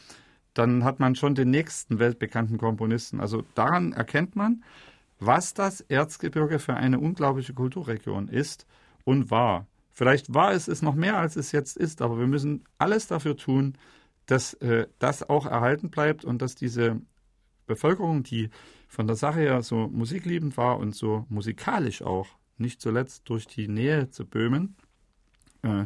dann 0.54 0.84
hat 0.84 1.00
man 1.00 1.14
schon 1.14 1.34
den 1.34 1.50
nächsten 1.50 1.98
weltbekannten 1.98 2.58
Komponisten. 2.58 3.20
Also 3.20 3.42
daran 3.54 3.92
erkennt 3.92 4.36
man, 4.36 4.62
was 5.18 5.54
das 5.54 5.80
Erzgebirge 5.80 6.58
für 6.58 6.74
eine 6.74 6.98
unglaubliche 6.98 7.54
Kulturregion 7.54 8.28
ist 8.28 8.66
und 9.04 9.30
war. 9.30 9.66
Vielleicht 9.92 10.34
war 10.34 10.52
es 10.52 10.68
es 10.68 10.82
noch 10.82 10.94
mehr, 10.94 11.18
als 11.18 11.36
es 11.36 11.52
jetzt 11.52 11.76
ist, 11.76 12.02
aber 12.02 12.18
wir 12.18 12.26
müssen 12.26 12.64
alles 12.78 13.06
dafür 13.06 13.36
tun, 13.36 13.76
dass 14.26 14.54
äh, 14.54 14.86
das 14.98 15.28
auch 15.28 15.46
erhalten 15.46 15.90
bleibt 15.90 16.24
und 16.24 16.42
dass 16.42 16.54
diese 16.54 17.00
Bevölkerung, 17.66 18.22
die 18.22 18.50
von 18.88 19.06
der 19.06 19.16
Sache 19.16 19.40
her 19.40 19.62
so 19.62 19.88
musikliebend 19.88 20.56
war 20.56 20.78
und 20.78 20.94
so 20.94 21.26
musikalisch 21.28 22.02
auch, 22.02 22.28
nicht 22.58 22.80
zuletzt 22.80 23.28
durch 23.28 23.46
die 23.46 23.68
Nähe 23.68 24.10
zu 24.10 24.26
Böhmen, 24.26 24.76
äh, 25.62 25.84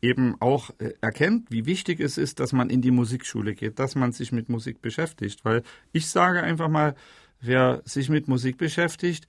eben 0.00 0.36
auch 0.40 0.70
äh, 0.78 0.92
erkennt, 1.00 1.50
wie 1.50 1.66
wichtig 1.66 2.00
es 2.00 2.18
ist, 2.18 2.40
dass 2.40 2.52
man 2.52 2.70
in 2.70 2.82
die 2.82 2.90
Musikschule 2.90 3.54
geht, 3.54 3.78
dass 3.78 3.94
man 3.94 4.12
sich 4.12 4.32
mit 4.32 4.48
Musik 4.48 4.80
beschäftigt. 4.80 5.44
Weil 5.44 5.62
ich 5.92 6.08
sage 6.08 6.42
einfach 6.42 6.68
mal, 6.68 6.94
wer 7.40 7.82
sich 7.84 8.08
mit 8.08 8.28
Musik 8.28 8.58
beschäftigt, 8.58 9.26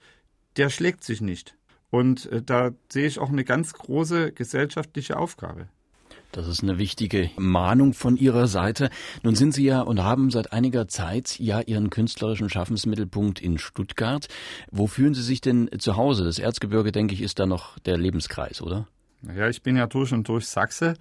der 0.56 0.70
schlägt 0.70 1.04
sich 1.04 1.20
nicht. 1.20 1.56
Und 1.90 2.26
äh, 2.26 2.42
da 2.42 2.70
sehe 2.88 3.06
ich 3.06 3.18
auch 3.18 3.30
eine 3.30 3.44
ganz 3.44 3.72
große 3.72 4.32
gesellschaftliche 4.32 5.16
Aufgabe. 5.16 5.68
Das 6.32 6.46
ist 6.46 6.62
eine 6.62 6.78
wichtige 6.78 7.30
Mahnung 7.36 7.92
von 7.92 8.16
Ihrer 8.16 8.46
Seite. 8.46 8.90
Nun 9.24 9.34
sind 9.34 9.52
Sie 9.52 9.64
ja 9.64 9.80
und 9.80 10.04
haben 10.04 10.30
seit 10.30 10.52
einiger 10.52 10.86
Zeit 10.86 11.40
ja 11.40 11.60
Ihren 11.60 11.90
künstlerischen 11.90 12.48
Schaffensmittelpunkt 12.48 13.40
in 13.40 13.58
Stuttgart. 13.58 14.28
Wo 14.70 14.86
fühlen 14.86 15.14
Sie 15.14 15.22
sich 15.22 15.40
denn 15.40 15.68
zu 15.80 15.96
Hause? 15.96 16.22
Das 16.22 16.38
Erzgebirge, 16.38 16.92
denke 16.92 17.14
ich, 17.14 17.22
ist 17.22 17.40
da 17.40 17.46
noch 17.46 17.80
der 17.80 17.98
Lebenskreis, 17.98 18.62
oder? 18.62 18.86
Ja, 19.22 19.48
ich 19.48 19.62
bin 19.62 19.76
ja 19.76 19.86
durch 19.86 20.12
und 20.12 20.28
durch 20.28 20.46
Sachse, 20.48 20.94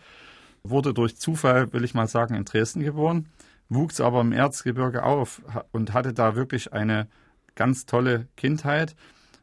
wurde 0.63 0.93
durch 0.93 1.17
Zufall, 1.17 1.71
will 1.73 1.83
ich 1.83 1.93
mal 1.93 2.07
sagen, 2.07 2.35
in 2.35 2.45
Dresden 2.45 2.81
geboren, 2.81 3.27
wuchs 3.69 4.01
aber 4.01 4.21
im 4.21 4.31
Erzgebirge 4.31 5.03
auf 5.03 5.41
und 5.71 5.93
hatte 5.93 6.13
da 6.13 6.35
wirklich 6.35 6.73
eine 6.73 7.07
ganz 7.55 7.85
tolle 7.85 8.27
Kindheit 8.35 8.95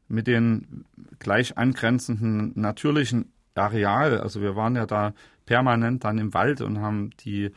mit 0.08 0.26
den 0.26 0.84
gleich 1.18 1.56
angrenzenden 1.56 2.52
natürlichen 2.54 3.32
Areal. 3.54 4.20
Also 4.20 4.40
wir 4.40 4.56
waren 4.56 4.76
ja 4.76 4.86
da 4.86 5.14
permanent 5.46 6.04
dann 6.04 6.18
im 6.18 6.34
Wald 6.34 6.60
und 6.60 6.80
haben 6.80 7.10
die 7.20 7.50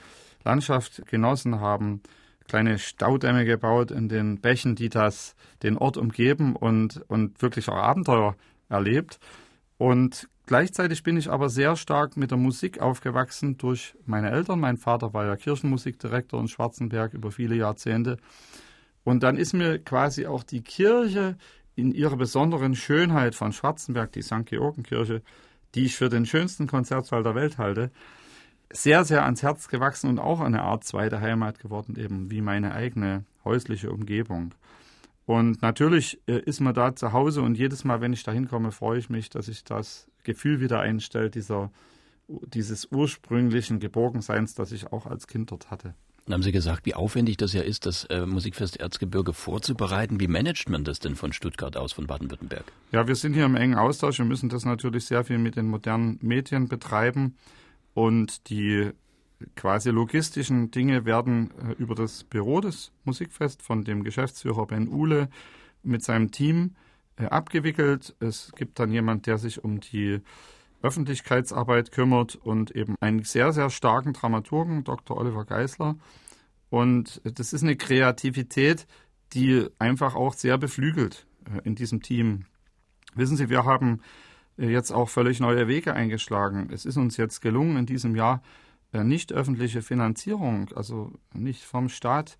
Landschaft 0.43 1.05
genossen, 1.07 1.59
haben 1.59 2.01
kleine 2.47 2.79
Staudämme 2.79 3.45
gebaut 3.45 3.91
in 3.91 4.09
den 4.09 4.39
Bächen, 4.39 4.75
die 4.75 4.89
das 4.89 5.35
den 5.61 5.77
Ort 5.77 5.97
umgeben 5.97 6.55
und, 6.55 7.03
und 7.07 7.41
wirklich 7.41 7.69
auch 7.69 7.75
Abenteuer 7.75 8.35
erlebt. 8.69 9.19
Und 9.77 10.27
Gleichzeitig 10.49 11.03
bin 11.03 11.15
ich 11.15 11.29
aber 11.29 11.47
sehr 11.47 11.75
stark 11.75 12.17
mit 12.17 12.31
der 12.31 12.37
Musik 12.39 12.79
aufgewachsen 12.79 13.59
durch 13.59 13.95
meine 14.07 14.31
Eltern. 14.31 14.59
Mein 14.59 14.77
Vater 14.77 15.13
war 15.13 15.27
ja 15.27 15.35
Kirchenmusikdirektor 15.35 16.39
in 16.39 16.47
Schwarzenberg 16.47 17.13
über 17.13 17.29
viele 17.29 17.53
Jahrzehnte. 17.53 18.17
Und 19.03 19.21
dann 19.21 19.37
ist 19.37 19.53
mir 19.53 19.77
quasi 19.77 20.25
auch 20.25 20.41
die 20.41 20.63
Kirche 20.63 21.37
in 21.75 21.91
ihrer 21.91 22.17
besonderen 22.17 22.73
Schönheit 22.73 23.35
von 23.35 23.53
Schwarzenberg, 23.53 24.11
die 24.13 24.23
St. 24.23 24.47
Georgenkirche, 24.47 25.21
die 25.75 25.85
ich 25.85 25.95
für 25.95 26.09
den 26.09 26.25
schönsten 26.25 26.65
Konzertsaal 26.65 27.21
der 27.21 27.35
Welt 27.35 27.59
halte, 27.59 27.91
sehr, 28.73 29.05
sehr 29.05 29.25
ans 29.25 29.43
Herz 29.43 29.67
gewachsen 29.67 30.09
und 30.09 30.17
auch 30.17 30.39
eine 30.39 30.63
Art 30.63 30.83
zweite 30.83 31.21
Heimat 31.21 31.59
geworden, 31.59 31.95
eben 31.95 32.31
wie 32.31 32.41
meine 32.41 32.73
eigene 32.73 33.23
häusliche 33.45 33.91
Umgebung. 33.91 34.55
Und 35.27 35.61
natürlich 35.61 36.19
äh, 36.25 36.39
ist 36.39 36.59
man 36.59 36.73
da 36.73 36.95
zu 36.95 37.13
Hause 37.13 37.43
und 37.43 37.55
jedes 37.55 37.83
Mal, 37.83 38.01
wenn 38.01 38.13
ich 38.13 38.23
da 38.23 38.31
hinkomme, 38.31 38.71
freue 38.71 38.97
ich 38.97 39.11
mich, 39.11 39.29
dass 39.29 39.47
ich 39.47 39.63
das 39.63 40.09
Gefühl 40.29 40.59
wieder 40.61 40.79
einstellt, 40.79 41.33
dieser, 41.33 41.71
dieses 42.27 42.87
ursprünglichen 42.91 43.79
Geborgenseins, 43.79 44.53
das 44.53 44.71
ich 44.71 44.91
auch 44.93 45.07
als 45.07 45.25
Kind 45.25 45.49
dort 45.49 45.71
hatte. 45.71 45.95
Dann 46.25 46.35
haben 46.35 46.43
Sie 46.43 46.51
gesagt, 46.51 46.85
wie 46.85 46.93
aufwendig 46.93 47.37
das 47.37 47.53
ja 47.53 47.63
ist, 47.63 47.87
das 47.87 48.03
äh, 48.05 48.27
Musikfest 48.27 48.77
Erzgebirge 48.79 49.33
vorzubereiten. 49.33 50.19
Wie 50.19 50.27
managt 50.27 50.69
man 50.69 50.83
das 50.83 50.99
denn 50.99 51.15
von 51.15 51.33
Stuttgart 51.33 51.75
aus, 51.75 51.93
von 51.93 52.05
Baden-Württemberg? 52.05 52.65
Ja, 52.91 53.07
wir 53.07 53.15
sind 53.15 53.33
hier 53.33 53.45
im 53.45 53.55
engen 53.55 53.79
Austausch. 53.79 54.19
Wir 54.19 54.25
müssen 54.25 54.49
das 54.49 54.65
natürlich 54.65 55.05
sehr 55.05 55.23
viel 55.23 55.39
mit 55.39 55.55
den 55.55 55.65
modernen 55.65 56.19
Medien 56.21 56.67
betreiben. 56.67 57.35
Und 57.95 58.51
die 58.51 58.91
quasi 59.55 59.89
logistischen 59.89 60.69
Dinge 60.69 61.05
werden 61.05 61.49
äh, 61.67 61.73
über 61.81 61.95
das 61.95 62.23
Büro 62.23 62.61
des 62.61 62.91
Musikfest 63.05 63.63
von 63.63 63.83
dem 63.83 64.03
Geschäftsführer 64.03 64.67
Ben 64.67 64.87
Uhle 64.87 65.29
mit 65.81 66.03
seinem 66.03 66.29
Team 66.29 66.75
äh, 66.75 66.88
abgewickelt. 67.27 68.15
Es 68.19 68.51
gibt 68.55 68.79
dann 68.79 68.91
jemand, 68.91 69.27
der 69.27 69.37
sich 69.37 69.63
um 69.63 69.79
die 69.79 70.21
Öffentlichkeitsarbeit 70.81 71.91
kümmert 71.91 72.35
und 72.35 72.71
eben 72.71 72.95
einen 73.01 73.23
sehr, 73.23 73.51
sehr 73.51 73.69
starken 73.69 74.13
Dramaturgen, 74.13 74.83
Dr. 74.83 75.17
Oliver 75.17 75.45
Geisler. 75.45 75.97
Und 76.69 77.21
das 77.23 77.53
ist 77.53 77.63
eine 77.63 77.75
Kreativität, 77.75 78.87
die 79.33 79.67
einfach 79.79 80.15
auch 80.15 80.33
sehr 80.33 80.57
beflügelt 80.57 81.25
äh, 81.45 81.61
in 81.63 81.75
diesem 81.75 82.01
Team. 82.01 82.45
Wissen 83.15 83.37
Sie, 83.37 83.49
wir 83.49 83.65
haben 83.65 84.01
jetzt 84.57 84.91
auch 84.91 85.09
völlig 85.09 85.39
neue 85.39 85.67
Wege 85.67 85.93
eingeschlagen. 85.93 86.69
Es 86.71 86.85
ist 86.85 86.97
uns 86.97 87.17
jetzt 87.17 87.41
gelungen, 87.41 87.77
in 87.77 87.85
diesem 87.85 88.15
Jahr 88.15 88.41
äh, 88.93 89.03
nicht 89.03 89.33
öffentliche 89.33 89.81
Finanzierung, 89.81 90.69
also 90.75 91.13
nicht 91.33 91.63
vom 91.63 91.89
Staat 91.89 92.37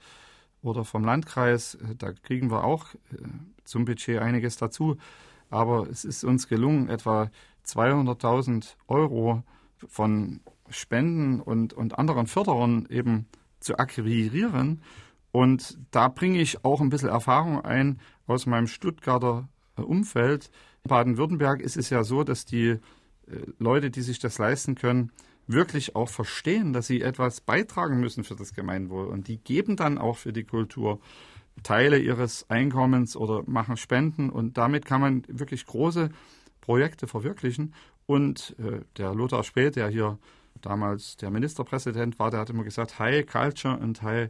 oder 0.61 0.83
vom 0.83 1.03
Landkreis, 1.03 1.75
äh, 1.75 1.95
da 1.95 2.11
kriegen 2.11 2.51
wir 2.51 2.63
auch 2.63 2.93
äh, 2.93 3.17
zum 3.63 3.85
Budget 3.85 4.19
einiges 4.19 4.57
dazu. 4.57 4.97
Aber 5.49 5.87
es 5.89 6.05
ist 6.05 6.23
uns 6.23 6.47
gelungen, 6.47 6.89
etwa 6.89 7.31
200.000 7.65 8.75
Euro 8.87 9.43
von 9.87 10.41
Spenden 10.69 11.39
und, 11.39 11.73
und 11.73 11.97
anderen 11.97 12.27
Förderern 12.27 12.87
eben 12.89 13.27
zu 13.59 13.77
akquirieren. 13.77 14.81
Und 15.31 15.77
da 15.91 16.07
bringe 16.07 16.39
ich 16.39 16.63
auch 16.63 16.81
ein 16.81 16.89
bisschen 16.89 17.09
Erfahrung 17.09 17.61
ein 17.61 17.99
aus 18.27 18.45
meinem 18.45 18.67
Stuttgarter 18.67 19.47
Umfeld. 19.75 20.51
In 20.83 20.89
Baden-Württemberg 20.89 21.61
ist 21.61 21.77
es 21.77 21.89
ja 21.89 22.03
so, 22.03 22.23
dass 22.23 22.45
die 22.45 22.77
Leute, 23.57 23.91
die 23.91 24.01
sich 24.01 24.19
das 24.19 24.37
leisten 24.37 24.75
können, 24.75 25.11
wirklich 25.49 25.95
auch 25.95 26.09
verstehen, 26.09 26.73
dass 26.73 26.87
sie 26.87 27.01
etwas 27.01 27.41
beitragen 27.41 27.99
müssen 27.99 28.23
für 28.23 28.35
das 28.35 28.53
Gemeinwohl. 28.53 29.07
Und 29.07 29.27
die 29.27 29.37
geben 29.37 29.75
dann 29.75 29.97
auch 29.97 30.17
für 30.17 30.31
die 30.31 30.43
Kultur 30.43 30.99
Teile 31.63 31.97
ihres 31.99 32.49
Einkommens 32.49 33.17
oder 33.17 33.43
machen 33.47 33.75
Spenden. 33.75 34.29
Und 34.29 34.57
damit 34.57 34.85
kann 34.85 35.01
man 35.01 35.23
wirklich 35.27 35.65
große 35.65 36.09
Projekte 36.61 37.07
verwirklichen. 37.07 37.73
Und 38.05 38.55
äh, 38.59 38.81
der 38.97 39.13
Lothar 39.13 39.43
Späth, 39.43 39.75
der 39.75 39.89
hier 39.89 40.19
damals 40.61 41.17
der 41.17 41.31
Ministerpräsident 41.31 42.19
war, 42.19 42.31
der 42.31 42.41
hat 42.41 42.49
immer 42.49 42.63
gesagt, 42.63 42.99
High 42.99 43.25
Culture 43.25 43.77
und 43.77 44.01
High 44.03 44.29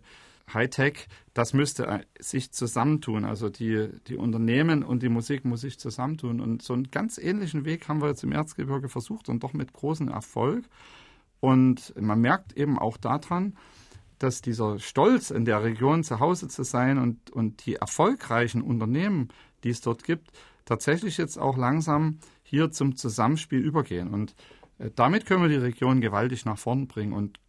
Hightech, 0.53 1.07
das 1.33 1.53
müsste 1.53 1.85
äh, 1.85 1.99
sich 2.19 2.51
zusammentun. 2.51 3.25
Also 3.25 3.49
die, 3.49 3.89
die 4.07 4.15
Unternehmen 4.15 4.83
und 4.83 5.03
die 5.03 5.09
Musik 5.09 5.45
muss 5.45 5.61
sich 5.61 5.79
zusammentun. 5.79 6.39
Und 6.39 6.61
so 6.61 6.73
einen 6.73 6.89
ganz 6.91 7.17
ähnlichen 7.17 7.65
Weg 7.65 7.87
haben 7.87 8.01
wir 8.01 8.07
jetzt 8.07 8.23
im 8.23 8.31
Erzgebirge 8.31 8.89
versucht 8.89 9.29
und 9.29 9.43
doch 9.43 9.53
mit 9.53 9.73
großem 9.73 10.07
Erfolg. 10.07 10.65
Und 11.39 11.93
man 11.99 12.19
merkt 12.19 12.53
eben 12.53 12.77
auch 12.77 12.97
daran, 12.97 13.55
dass 14.19 14.41
dieser 14.41 14.79
Stolz 14.79 15.31
in 15.31 15.45
der 15.45 15.63
Region 15.63 16.03
zu 16.03 16.19
Hause 16.19 16.49
zu 16.49 16.63
sein 16.63 16.97
und, 16.97 17.31
und 17.31 17.65
die 17.65 17.75
erfolgreichen 17.75 18.61
Unternehmen, 18.61 19.29
die 19.63 19.69
es 19.69 19.81
dort 19.81 20.03
gibt, 20.03 20.31
tatsächlich 20.65 21.17
jetzt 21.17 21.37
auch 21.37 21.57
langsam 21.57 22.19
hier 22.43 22.71
zum 22.71 22.95
Zusammenspiel 22.95 23.59
übergehen. 23.59 24.13
Und 24.13 24.35
äh, 24.77 24.91
damit 24.93 25.25
können 25.25 25.41
wir 25.41 25.49
die 25.49 25.55
Region 25.55 26.01
gewaltig 26.01 26.45
nach 26.45 26.57
vorn 26.57 26.87
bringen 26.87 27.13
und 27.13 27.39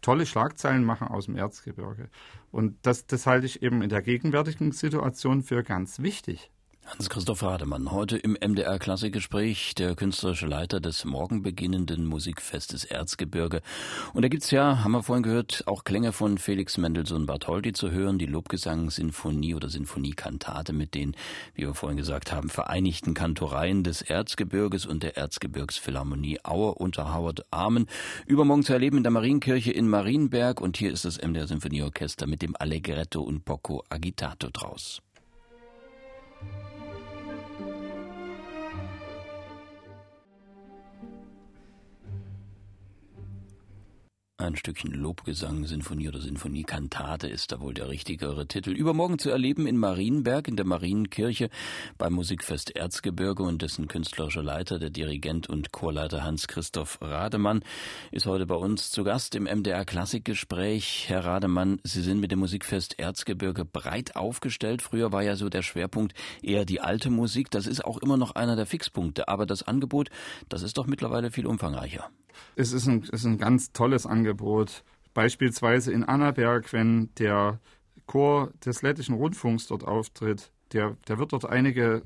tolle 0.00 0.26
Schlagzeilen 0.26 0.84
machen 0.84 1.08
aus 1.08 1.26
dem 1.26 1.36
Erzgebirge. 1.36 2.08
Und 2.50 2.76
das, 2.82 3.06
das 3.06 3.26
halte 3.26 3.46
ich 3.46 3.62
eben 3.62 3.82
in 3.82 3.88
der 3.88 4.02
gegenwärtigen 4.02 4.72
Situation 4.72 5.42
für 5.42 5.62
ganz 5.62 6.00
wichtig. 6.00 6.50
Hans-Christoph 6.86 7.42
Rademann, 7.42 7.90
heute 7.90 8.16
im 8.16 8.34
MDR 8.40 8.78
Klassikgespräch, 8.78 9.74
der 9.74 9.96
künstlerische 9.96 10.46
Leiter 10.46 10.78
des 10.78 11.04
morgen 11.04 11.42
beginnenden 11.42 12.06
Musikfestes 12.06 12.84
Erzgebirge. 12.84 13.60
Und 14.14 14.22
da 14.22 14.28
gibt's 14.28 14.52
ja, 14.52 14.84
haben 14.84 14.92
wir 14.92 15.02
vorhin 15.02 15.24
gehört, 15.24 15.64
auch 15.66 15.82
Klänge 15.82 16.12
von 16.12 16.38
Felix 16.38 16.78
Mendelssohn 16.78 17.26
Bartholdy 17.26 17.72
zu 17.72 17.90
hören, 17.90 18.18
die 18.18 18.26
Lobgesang 18.26 18.90
Sinfonie 18.90 19.56
oder 19.56 19.68
Sinfoniekantate 19.68 20.72
mit 20.72 20.94
den, 20.94 21.16
wie 21.54 21.62
wir 21.62 21.74
vorhin 21.74 21.98
gesagt 21.98 22.30
haben, 22.30 22.50
vereinigten 22.50 23.14
Kantoreien 23.14 23.82
des 23.82 24.00
Erzgebirges 24.02 24.86
und 24.86 25.02
der 25.02 25.16
Erzgebirgsphilharmonie 25.16 26.38
Aue 26.44 26.72
unter 26.72 27.12
Howard 27.12 27.42
Armen. 27.50 27.88
Übermorgen 28.26 28.62
zu 28.62 28.72
erleben 28.72 28.98
in 28.98 29.02
der 29.02 29.12
Marienkirche 29.12 29.72
in 29.72 29.88
Marienberg 29.88 30.60
und 30.60 30.76
hier 30.76 30.92
ist 30.92 31.04
das 31.04 31.20
MDR 31.20 31.48
Sinfonieorchester 31.48 32.28
mit 32.28 32.42
dem 32.42 32.54
Allegretto 32.56 33.22
und 33.22 33.44
Poco 33.44 33.82
Agitato 33.90 34.50
draus. 34.52 35.02
Ein 44.38 44.54
Stückchen 44.54 44.92
Lobgesang, 44.92 45.64
Sinfonie 45.64 46.08
oder 46.08 46.20
Sinfoniekantate 46.20 47.26
ist 47.26 47.52
da 47.52 47.60
wohl 47.60 47.72
der 47.72 47.88
richtigere 47.88 48.46
Titel. 48.46 48.72
Übermorgen 48.72 49.18
zu 49.18 49.30
erleben 49.30 49.66
in 49.66 49.78
Marienberg 49.78 50.46
in 50.46 50.56
der 50.56 50.66
Marienkirche 50.66 51.48
beim 51.96 52.12
Musikfest 52.12 52.76
Erzgebirge 52.76 53.42
und 53.42 53.62
dessen 53.62 53.88
künstlerischer 53.88 54.42
Leiter, 54.42 54.78
der 54.78 54.90
Dirigent 54.90 55.48
und 55.48 55.72
Chorleiter 55.72 56.22
Hans-Christoph 56.22 56.98
Rademann, 57.00 57.62
ist 58.12 58.26
heute 58.26 58.44
bei 58.44 58.56
uns 58.56 58.90
zu 58.90 59.04
Gast 59.04 59.34
im 59.34 59.44
MDR 59.44 59.86
Klassikgespräch. 59.86 61.06
Herr 61.08 61.24
Rademann, 61.24 61.80
Sie 61.82 62.02
sind 62.02 62.20
mit 62.20 62.30
dem 62.30 62.40
Musikfest 62.40 62.98
Erzgebirge 62.98 63.64
breit 63.64 64.16
aufgestellt. 64.16 64.82
Früher 64.82 65.12
war 65.12 65.22
ja 65.22 65.36
so 65.36 65.48
der 65.48 65.62
Schwerpunkt 65.62 66.12
eher 66.42 66.66
die 66.66 66.82
alte 66.82 67.08
Musik. 67.08 67.50
Das 67.50 67.66
ist 67.66 67.82
auch 67.82 67.96
immer 67.96 68.18
noch 68.18 68.34
einer 68.34 68.54
der 68.54 68.66
Fixpunkte. 68.66 69.28
Aber 69.28 69.46
das 69.46 69.62
Angebot, 69.62 70.10
das 70.50 70.60
ist 70.60 70.76
doch 70.76 70.86
mittlerweile 70.86 71.30
viel 71.30 71.46
umfangreicher. 71.46 72.10
Es 72.54 72.72
ist 72.72 72.86
ein, 72.86 73.02
ist 73.02 73.24
ein 73.24 73.38
ganz 73.38 73.72
tolles 73.72 74.06
Angebot. 74.06 74.84
Beispielsweise 75.14 75.92
in 75.92 76.04
Annaberg, 76.04 76.72
wenn 76.72 77.10
der 77.18 77.60
Chor 78.06 78.52
des 78.64 78.82
Lettischen 78.82 79.14
Rundfunks 79.14 79.66
dort 79.66 79.84
auftritt, 79.84 80.50
der, 80.72 80.96
der 81.08 81.18
wird 81.18 81.32
dort 81.32 81.48
einige 81.48 82.02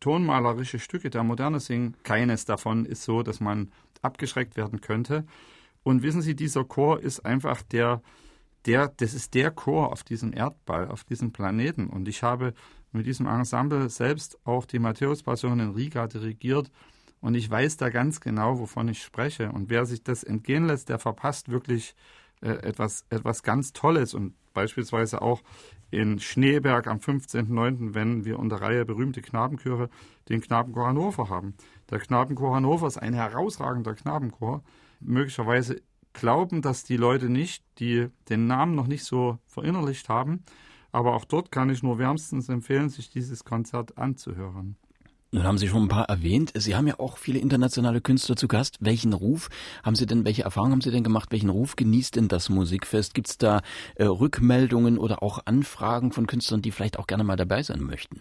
tonmalerische 0.00 0.78
Stücke 0.78 1.10
der 1.10 1.22
Moderne 1.22 1.60
singen. 1.60 1.96
Keines 2.02 2.44
davon 2.44 2.84
ist 2.84 3.04
so, 3.04 3.22
dass 3.22 3.40
man 3.40 3.70
abgeschreckt 4.02 4.56
werden 4.56 4.80
könnte. 4.80 5.24
Und 5.84 6.02
wissen 6.02 6.22
Sie, 6.22 6.34
dieser 6.34 6.64
Chor 6.64 7.00
ist 7.00 7.20
einfach 7.20 7.62
der, 7.62 8.02
der, 8.66 8.88
das 8.96 9.14
ist 9.14 9.34
der 9.34 9.50
Chor 9.50 9.92
auf 9.92 10.02
diesem 10.02 10.32
Erdball, 10.32 10.88
auf 10.88 11.04
diesem 11.04 11.32
Planeten. 11.32 11.86
Und 11.86 12.08
ich 12.08 12.22
habe 12.22 12.54
mit 12.92 13.06
diesem 13.06 13.26
Ensemble 13.26 13.88
selbst 13.88 14.38
auch 14.44 14.66
die 14.66 14.78
Matthäus-Passion 14.78 15.60
in 15.60 15.70
Riga 15.70 16.06
dirigiert 16.06 16.70
und 17.22 17.36
ich 17.36 17.48
weiß 17.48 17.76
da 17.76 17.88
ganz 17.88 18.20
genau, 18.20 18.58
wovon 18.58 18.88
ich 18.88 19.00
spreche. 19.02 19.52
Und 19.52 19.70
wer 19.70 19.86
sich 19.86 20.02
das 20.02 20.24
entgehen 20.24 20.66
lässt, 20.66 20.88
der 20.88 20.98
verpasst 20.98 21.50
wirklich 21.50 21.94
äh, 22.40 22.50
etwas, 22.50 23.06
etwas 23.10 23.44
ganz 23.44 23.72
Tolles. 23.72 24.12
Und 24.12 24.34
beispielsweise 24.52 25.22
auch 25.22 25.40
in 25.92 26.18
Schneeberg 26.18 26.88
am 26.88 26.98
15.09., 26.98 27.94
wenn 27.94 28.24
wir 28.24 28.40
unter 28.40 28.56
Reihe 28.56 28.84
berühmte 28.84 29.22
Knabenchöre 29.22 29.88
den 30.28 30.40
Knabenchor 30.40 30.88
Hannover 30.88 31.28
haben. 31.28 31.54
Der 31.90 32.00
Knabenchor 32.00 32.56
Hannover 32.56 32.88
ist 32.88 32.98
ein 32.98 33.14
herausragender 33.14 33.94
Knabenchor. 33.94 34.64
Möglicherweise 34.98 35.80
glauben 36.12 36.60
das 36.60 36.82
die 36.82 36.96
Leute 36.96 37.28
nicht, 37.28 37.64
die 37.78 38.08
den 38.30 38.48
Namen 38.48 38.74
noch 38.74 38.88
nicht 38.88 39.04
so 39.04 39.38
verinnerlicht 39.46 40.08
haben. 40.08 40.42
Aber 40.90 41.14
auch 41.14 41.24
dort 41.24 41.52
kann 41.52 41.70
ich 41.70 41.84
nur 41.84 41.98
wärmstens 41.98 42.48
empfehlen, 42.48 42.88
sich 42.88 43.10
dieses 43.10 43.44
Konzert 43.44 43.96
anzuhören. 43.96 44.76
Nun 45.34 45.44
haben 45.44 45.56
Sie 45.56 45.66
schon 45.66 45.84
ein 45.84 45.88
paar 45.88 46.10
erwähnt. 46.10 46.52
Sie 46.54 46.76
haben 46.76 46.86
ja 46.86 47.00
auch 47.00 47.16
viele 47.16 47.38
internationale 47.38 48.02
Künstler 48.02 48.36
zu 48.36 48.48
Gast. 48.48 48.76
Welchen 48.80 49.14
Ruf 49.14 49.48
haben 49.82 49.96
Sie 49.96 50.04
denn, 50.04 50.26
welche 50.26 50.42
Erfahrungen 50.42 50.72
haben 50.72 50.80
Sie 50.82 50.90
denn 50.90 51.04
gemacht? 51.04 51.32
Welchen 51.32 51.48
Ruf 51.48 51.74
genießt 51.74 52.16
denn 52.16 52.28
das 52.28 52.50
Musikfest? 52.50 53.14
Gibt 53.14 53.28
es 53.28 53.38
da 53.38 53.62
äh, 53.94 54.04
Rückmeldungen 54.04 54.98
oder 54.98 55.22
auch 55.22 55.46
Anfragen 55.46 56.12
von 56.12 56.26
Künstlern, 56.26 56.60
die 56.60 56.70
vielleicht 56.70 56.98
auch 56.98 57.06
gerne 57.06 57.24
mal 57.24 57.36
dabei 57.36 57.62
sein 57.62 57.80
möchten? 57.80 58.20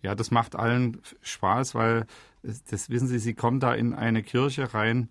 Ja, 0.00 0.14
das 0.14 0.30
macht 0.30 0.56
allen 0.56 1.02
Spaß, 1.20 1.74
weil 1.74 2.06
das, 2.42 2.88
wissen 2.88 3.08
Sie, 3.08 3.18
Sie 3.18 3.34
kommen 3.34 3.60
da 3.60 3.74
in 3.74 3.92
eine 3.92 4.22
Kirche 4.22 4.72
rein, 4.72 5.10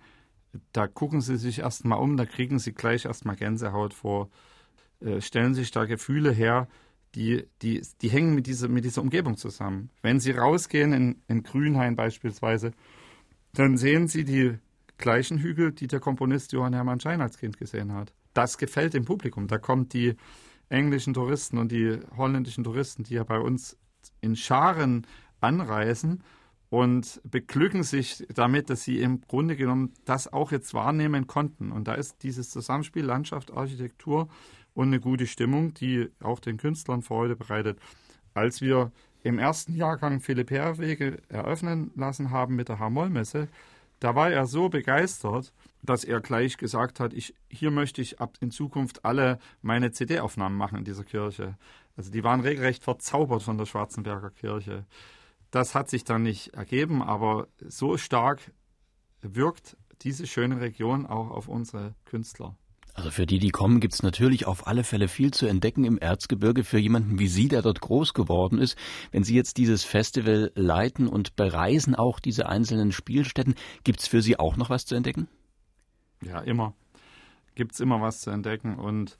da 0.71 0.88
gucken 0.88 1.21
Sie 1.21 1.38
sich 1.38 1.60
erstmal 1.60 2.00
um, 2.00 2.17
da 2.17 2.26
kriegen 2.26 2.58
Sie 2.58 2.71
gleich 2.71 3.06
erstmal 3.06 3.36
Gänsehaut 3.36 3.93
vor, 3.93 4.32
äh, 5.02 5.21
stellen 5.21 5.54
sich 5.54 5.69
da 5.69 5.86
Gefühle 5.86 6.32
her, 6.32 6.67
die, 7.17 7.47
die, 7.63 7.82
die 8.01 8.10
hängen 8.10 8.36
mit 8.36 8.45
dieser, 8.45 8.67
mit 8.67 8.86
dieser 8.86 9.01
Umgebung 9.01 9.38
zusammen. 9.38 9.89
Wenn 10.03 10.19
Sie 10.19 10.32
rausgehen 10.32 10.93
in, 10.93 11.23
in 11.27 11.41
Grünhain 11.41 11.95
beispielsweise, 11.95 12.71
dann 13.53 13.75
sehen 13.75 14.08
Sie 14.08 14.23
die 14.23 14.60
gleichen 14.99 15.39
Hügel, 15.39 15.71
die 15.71 15.88
der 15.88 15.99
Komponist 15.99 16.51
Johann 16.53 16.73
Hermann 16.73 16.99
Schein 16.99 17.21
als 17.21 17.39
Kind 17.39 17.58
gesehen 17.58 17.91
hat. 17.93 18.13
Das 18.36 18.60
gefällt 18.60 18.93
dem 18.93 19.06
Publikum. 19.06 19.47
Da 19.47 19.58
kommen 19.58 19.89
die 19.89 20.15
englischen 20.69 21.15
Touristen 21.15 21.58
und 21.58 21.71
die 21.71 21.97
holländischen 22.15 22.63
Touristen, 22.63 23.03
die 23.03 23.15
ja 23.15 23.23
bei 23.23 23.39
uns 23.39 23.77
in 24.21 24.36
Scharen 24.36 25.08
anreisen 25.41 26.23
und 26.69 27.19
beglücken 27.23 27.82
sich 27.82 28.27
damit, 28.32 28.69
dass 28.69 28.84
sie 28.84 29.01
im 29.01 29.21
Grunde 29.21 29.56
genommen 29.56 29.93
das 30.06 30.32
auch 30.32 30.51
jetzt 30.51 30.75
wahrnehmen 30.75 31.25
konnten. 31.25 31.71
Und 31.71 31.88
da 31.88 31.95
ist 31.95 32.21
dieses 32.21 32.51
Zusammenspiel 32.51 33.06
Landschaft, 33.06 33.51
Architektur 33.51 34.27
und 34.78 34.90
eine 34.90 35.00
gute 35.00 35.26
Stimmung, 35.26 35.74
die 35.74 36.08
auch 36.22 36.40
den 36.40 36.58
Künstlern 36.58 37.02
Freude 37.02 37.36
bereitet. 37.36 37.80
Als 38.36 38.62
wir 38.62 38.92
im 39.24 39.40
ersten 39.40 39.74
Jahrgang 39.76 40.20
Philipp 40.20 40.52
Herwege 40.52 41.18
eröffnen 41.30 41.90
lassen 41.96 42.30
haben 42.30 42.56
mit 42.56 42.70
der 42.70 42.78
Hamollmesse, 42.78 43.48
da 44.00 44.13
war 44.13 44.30
er 44.30 44.46
so 44.46 44.70
begeistert, 44.70 45.52
dass 45.82 46.04
er 46.04 46.22
gleich 46.22 46.58
gesagt 46.58 47.00
hat, 47.00 47.13
ich, 47.13 47.34
hier 47.50 47.72
möchte 47.72 48.04
ich 48.04 48.22
ab 48.22 48.38
in 48.40 48.52
Zukunft 48.52 49.04
alle 49.04 49.40
meine 49.63 49.92
CD-Aufnahmen 49.92 50.56
machen 50.56 50.78
in 50.78 50.84
dieser 50.84 51.04
Kirche. 51.04 51.58
Also 51.96 52.12
die 52.12 52.24
waren 52.24 52.42
regelrecht 52.42 52.84
verzaubert 52.84 53.42
von 53.42 53.58
der 53.58 53.66
Schwarzenberger 53.66 54.30
Kirche. 54.30 54.86
Das 55.50 55.74
hat 55.74 55.90
sich 55.90 56.04
dann 56.04 56.22
nicht 56.22 56.54
ergeben, 56.54 57.02
aber 57.02 57.48
so 57.68 57.98
stark 57.98 58.52
wirkt 59.22 59.76
diese 60.04 60.28
schöne 60.28 60.62
Region 60.62 61.08
auch 61.08 61.32
auf 61.32 61.48
unsere 61.48 61.96
Künstler. 62.06 62.56
Also 62.98 63.12
für 63.12 63.28
die, 63.28 63.38
die 63.38 63.52
kommen, 63.52 63.80
gibt's 63.80 64.02
natürlich 64.02 64.48
auf 64.48 64.66
alle 64.66 64.84
Fälle 64.84 65.08
viel 65.08 65.30
zu 65.30 65.46
entdecken 65.46 65.84
im 65.84 66.00
Erzgebirge 66.00 66.64
für 66.64 66.80
jemanden 66.80 67.20
wie 67.20 67.28
Sie, 67.28 67.48
der 67.48 67.62
dort 67.62 67.80
groß 67.80 68.16
geworden 68.16 68.58
ist. 68.58 68.76
Wenn 69.12 69.24
Sie 69.24 69.36
jetzt 69.36 69.58
dieses 69.58 69.84
Festival 69.84 70.52
leiten 70.56 71.08
und 71.08 71.36
bereisen 71.36 71.94
auch 71.94 72.20
diese 72.20 72.50
einzelnen 72.50 72.92
Spielstätten, 72.92 73.54
gibt's 73.84 74.08
für 74.08 74.24
Sie 74.24 74.40
auch 74.40 74.58
noch 74.58 74.72
was 74.72 74.88
zu 74.88 74.96
entdecken? 74.96 75.28
Ja, 76.24 76.40
immer. 76.40 76.74
Gibt's 77.54 77.80
immer 77.80 78.02
was 78.02 78.22
zu 78.22 78.32
entdecken 78.32 78.80
und 78.80 79.20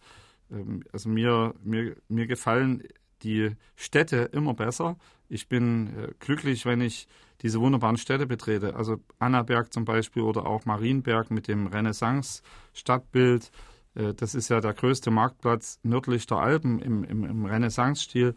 ähm, 0.50 0.84
also 0.92 1.08
mir, 1.08 1.54
mir, 1.64 1.98
mir 2.08 2.26
gefallen 2.26 2.82
die 3.24 3.56
Städte 3.76 4.30
immer 4.32 4.54
besser. 4.54 4.98
Ich 5.30 5.48
bin 5.48 5.88
äh, 5.88 6.12
glücklich, 6.20 6.66
wenn 6.66 6.82
ich 6.82 7.08
diese 7.42 7.60
wunderbaren 7.60 7.98
Städte 7.98 8.26
betrete. 8.26 8.76
Also 8.76 8.98
Annaberg 9.20 9.72
zum 9.74 9.86
Beispiel 9.86 10.24
oder 10.24 10.48
auch 10.48 10.66
Marienberg 10.66 11.30
mit 11.30 11.48
dem 11.48 11.68
Renaissance-Stadtbild. 11.68 13.52
Äh, 13.96 14.14
das 14.14 14.36
ist 14.36 14.50
ja 14.50 14.62
der 14.62 14.74
größte 14.74 15.12
Marktplatz 15.12 15.80
nördlich 15.84 16.26
der 16.28 16.38
Alpen 16.38 16.80
im, 16.80 17.04
im, 17.04 17.24
im 17.24 17.46
Renaissance-Stil. 17.46 18.36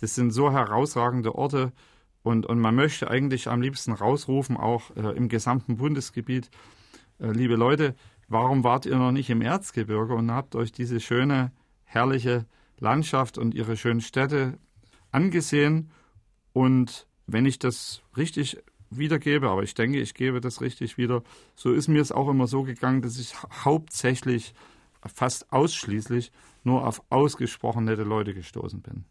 Das 0.00 0.14
sind 0.14 0.32
so 0.32 0.50
herausragende 0.50 1.34
Orte 1.34 1.72
und, 2.22 2.46
und 2.46 2.60
man 2.60 2.74
möchte 2.74 3.10
eigentlich 3.10 3.48
am 3.48 3.62
liebsten 3.62 3.92
rausrufen, 3.92 4.56
auch 4.56 4.94
äh, 4.96 5.16
im 5.16 5.28
gesamten 5.28 5.76
Bundesgebiet. 5.76 6.50
Äh, 7.18 7.32
liebe 7.32 7.56
Leute, 7.56 7.94
warum 8.28 8.64
wart 8.64 8.86
ihr 8.86 8.96
noch 8.96 9.12
nicht 9.12 9.30
im 9.30 9.42
Erzgebirge 9.42 10.14
und 10.14 10.30
habt 10.30 10.54
euch 10.54 10.72
diese 10.72 11.00
schöne, 11.00 11.52
herrliche 11.84 12.46
Landschaft 12.82 13.38
und 13.38 13.54
ihre 13.54 13.76
schönen 13.76 14.00
Städte 14.00 14.58
angesehen 15.10 15.90
und 16.52 17.06
wenn 17.26 17.46
ich 17.46 17.58
das 17.58 18.02
richtig 18.16 18.58
wiedergebe, 18.90 19.48
aber 19.48 19.62
ich 19.62 19.74
denke, 19.74 20.00
ich 20.00 20.14
gebe 20.14 20.40
das 20.40 20.60
richtig 20.60 20.98
wieder, 20.98 21.22
so 21.54 21.72
ist 21.72 21.88
mir 21.88 22.02
es 22.02 22.12
auch 22.12 22.28
immer 22.28 22.46
so 22.46 22.62
gegangen, 22.62 23.00
dass 23.00 23.18
ich 23.18 23.34
hauptsächlich, 23.64 24.52
fast 25.14 25.50
ausschließlich 25.52 26.30
nur 26.64 26.86
auf 26.86 27.02
ausgesprochen 27.08 27.84
nette 27.84 28.02
Leute 28.02 28.34
gestoßen 28.34 28.82
bin. 28.82 29.04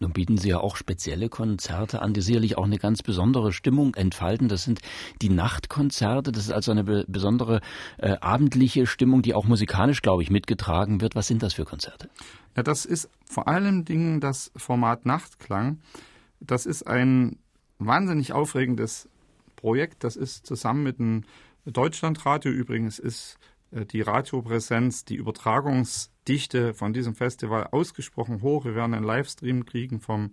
Nun 0.00 0.12
bieten 0.12 0.36
Sie 0.36 0.48
ja 0.48 0.58
auch 0.58 0.76
spezielle 0.76 1.28
Konzerte 1.28 2.02
an, 2.02 2.12
die 2.12 2.20
sicherlich 2.20 2.58
auch 2.58 2.64
eine 2.64 2.78
ganz 2.78 3.02
besondere 3.02 3.52
Stimmung 3.52 3.94
entfalten. 3.94 4.48
Das 4.48 4.64
sind 4.64 4.80
die 5.22 5.28
Nachtkonzerte. 5.28 6.32
Das 6.32 6.44
ist 6.44 6.52
also 6.52 6.72
eine 6.72 6.84
be 6.84 7.04
besondere 7.06 7.60
äh, 7.98 8.16
abendliche 8.20 8.86
Stimmung, 8.86 9.22
die 9.22 9.34
auch 9.34 9.44
musikalisch, 9.44 10.02
glaube 10.02 10.22
ich, 10.22 10.30
mitgetragen 10.30 11.00
wird. 11.00 11.14
Was 11.14 11.26
sind 11.26 11.42
das 11.42 11.54
für 11.54 11.64
Konzerte? 11.64 12.08
Ja, 12.56 12.62
das 12.62 12.84
ist 12.84 13.08
vor 13.24 13.48
allem 13.48 13.84
Dingen 13.84 14.20
das 14.20 14.50
Format 14.56 15.06
Nachtklang. 15.06 15.80
Das 16.40 16.66
ist 16.66 16.86
ein 16.86 17.38
wahnsinnig 17.78 18.32
aufregendes 18.32 19.08
Projekt. 19.56 20.04
Das 20.04 20.16
ist 20.16 20.46
zusammen 20.46 20.82
mit 20.82 20.98
dem 20.98 21.24
Deutschlandradio 21.64 22.52
übrigens 22.52 22.98
ist 22.98 23.38
die 23.92 24.00
Radiopräsenz, 24.00 25.04
die 25.04 25.16
Übertragungsdichte 25.16 26.74
von 26.74 26.92
diesem 26.92 27.14
Festival 27.14 27.68
ausgesprochen 27.70 28.42
hoch. 28.42 28.64
Wir 28.64 28.74
werden 28.74 28.94
einen 28.94 29.04
Livestream 29.04 29.64
kriegen 29.66 30.00
vom 30.00 30.30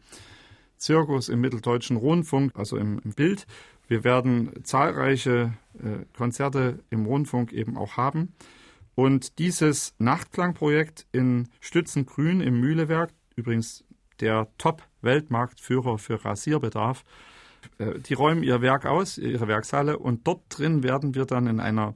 Zirkus 0.78 1.30
im 1.30 1.42
Mitteldeutschen 1.42 1.98
Rundfunk, 1.98 2.52
also 2.56 2.78
im, 2.78 3.00
im 3.04 3.14
Bild. 3.14 3.46
Wir 3.88 4.04
werden 4.04 4.64
zahlreiche 4.64 5.54
äh, 5.76 6.06
Konzerte 6.16 6.80
im 6.90 7.06
Rundfunk 7.06 7.52
eben 7.52 7.78
auch 7.78 7.98
haben. 7.98 8.34
Und 8.96 9.40
dieses 9.40 9.94
Nachtklangprojekt 10.00 11.08
in 11.12 11.48
Stützengrün 11.60 12.42
im 12.42 12.60
Mühlewerk, 12.60 13.12
übrigens 13.36 13.84
der 14.20 14.48
Top-Weltmarktführer 14.58 15.98
für 15.98 16.24
Rasierbedarf, 16.24 17.04
äh, 17.78 18.00
die 18.00 18.14
räumen 18.14 18.44
ihr 18.44 18.62
Werk 18.62 18.86
aus, 18.86 19.18
ihre 19.18 19.48
Werkshalle, 19.48 19.98
und 20.00 20.28
dort 20.28 20.42
drin 20.50 20.84
werden 20.84 21.16
wir 21.16 21.26
dann 21.26 21.48
in 21.48 21.60
einer 21.60 21.96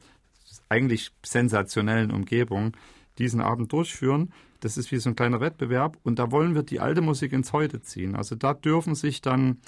eigentlich 0.75 1.11
sensationellen 1.23 2.11
Umgebung 2.11 2.75
diesen 3.17 3.41
Abend 3.41 3.71
durchführen. 3.71 4.33
Das 4.59 4.77
ist 4.77 4.91
wie 4.91 4.97
so 4.97 5.09
ein 5.09 5.15
kleiner 5.15 5.39
Wettbewerb 5.39 5.97
und 6.03 6.19
da 6.19 6.31
wollen 6.31 6.53
wir 6.53 6.63
die 6.63 6.79
alte 6.79 7.01
Musik 7.01 7.31
ins 7.33 7.53
Heute 7.53 7.81
ziehen. 7.81 8.15
Also 8.15 8.35
da 8.35 8.53
dürfen 8.53 8.95
sich 8.95 9.21
dann 9.21 9.59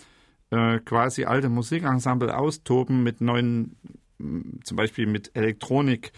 äh, 0.49 0.79
quasi 0.79 1.25
alte 1.25 1.49
Musikensemble 1.49 2.35
austoben 2.35 3.03
mit 3.03 3.21
neuen, 3.21 3.77
zum 4.63 4.77
Beispiel 4.77 5.07
mit 5.07 5.31
Elektronik, 5.35 6.11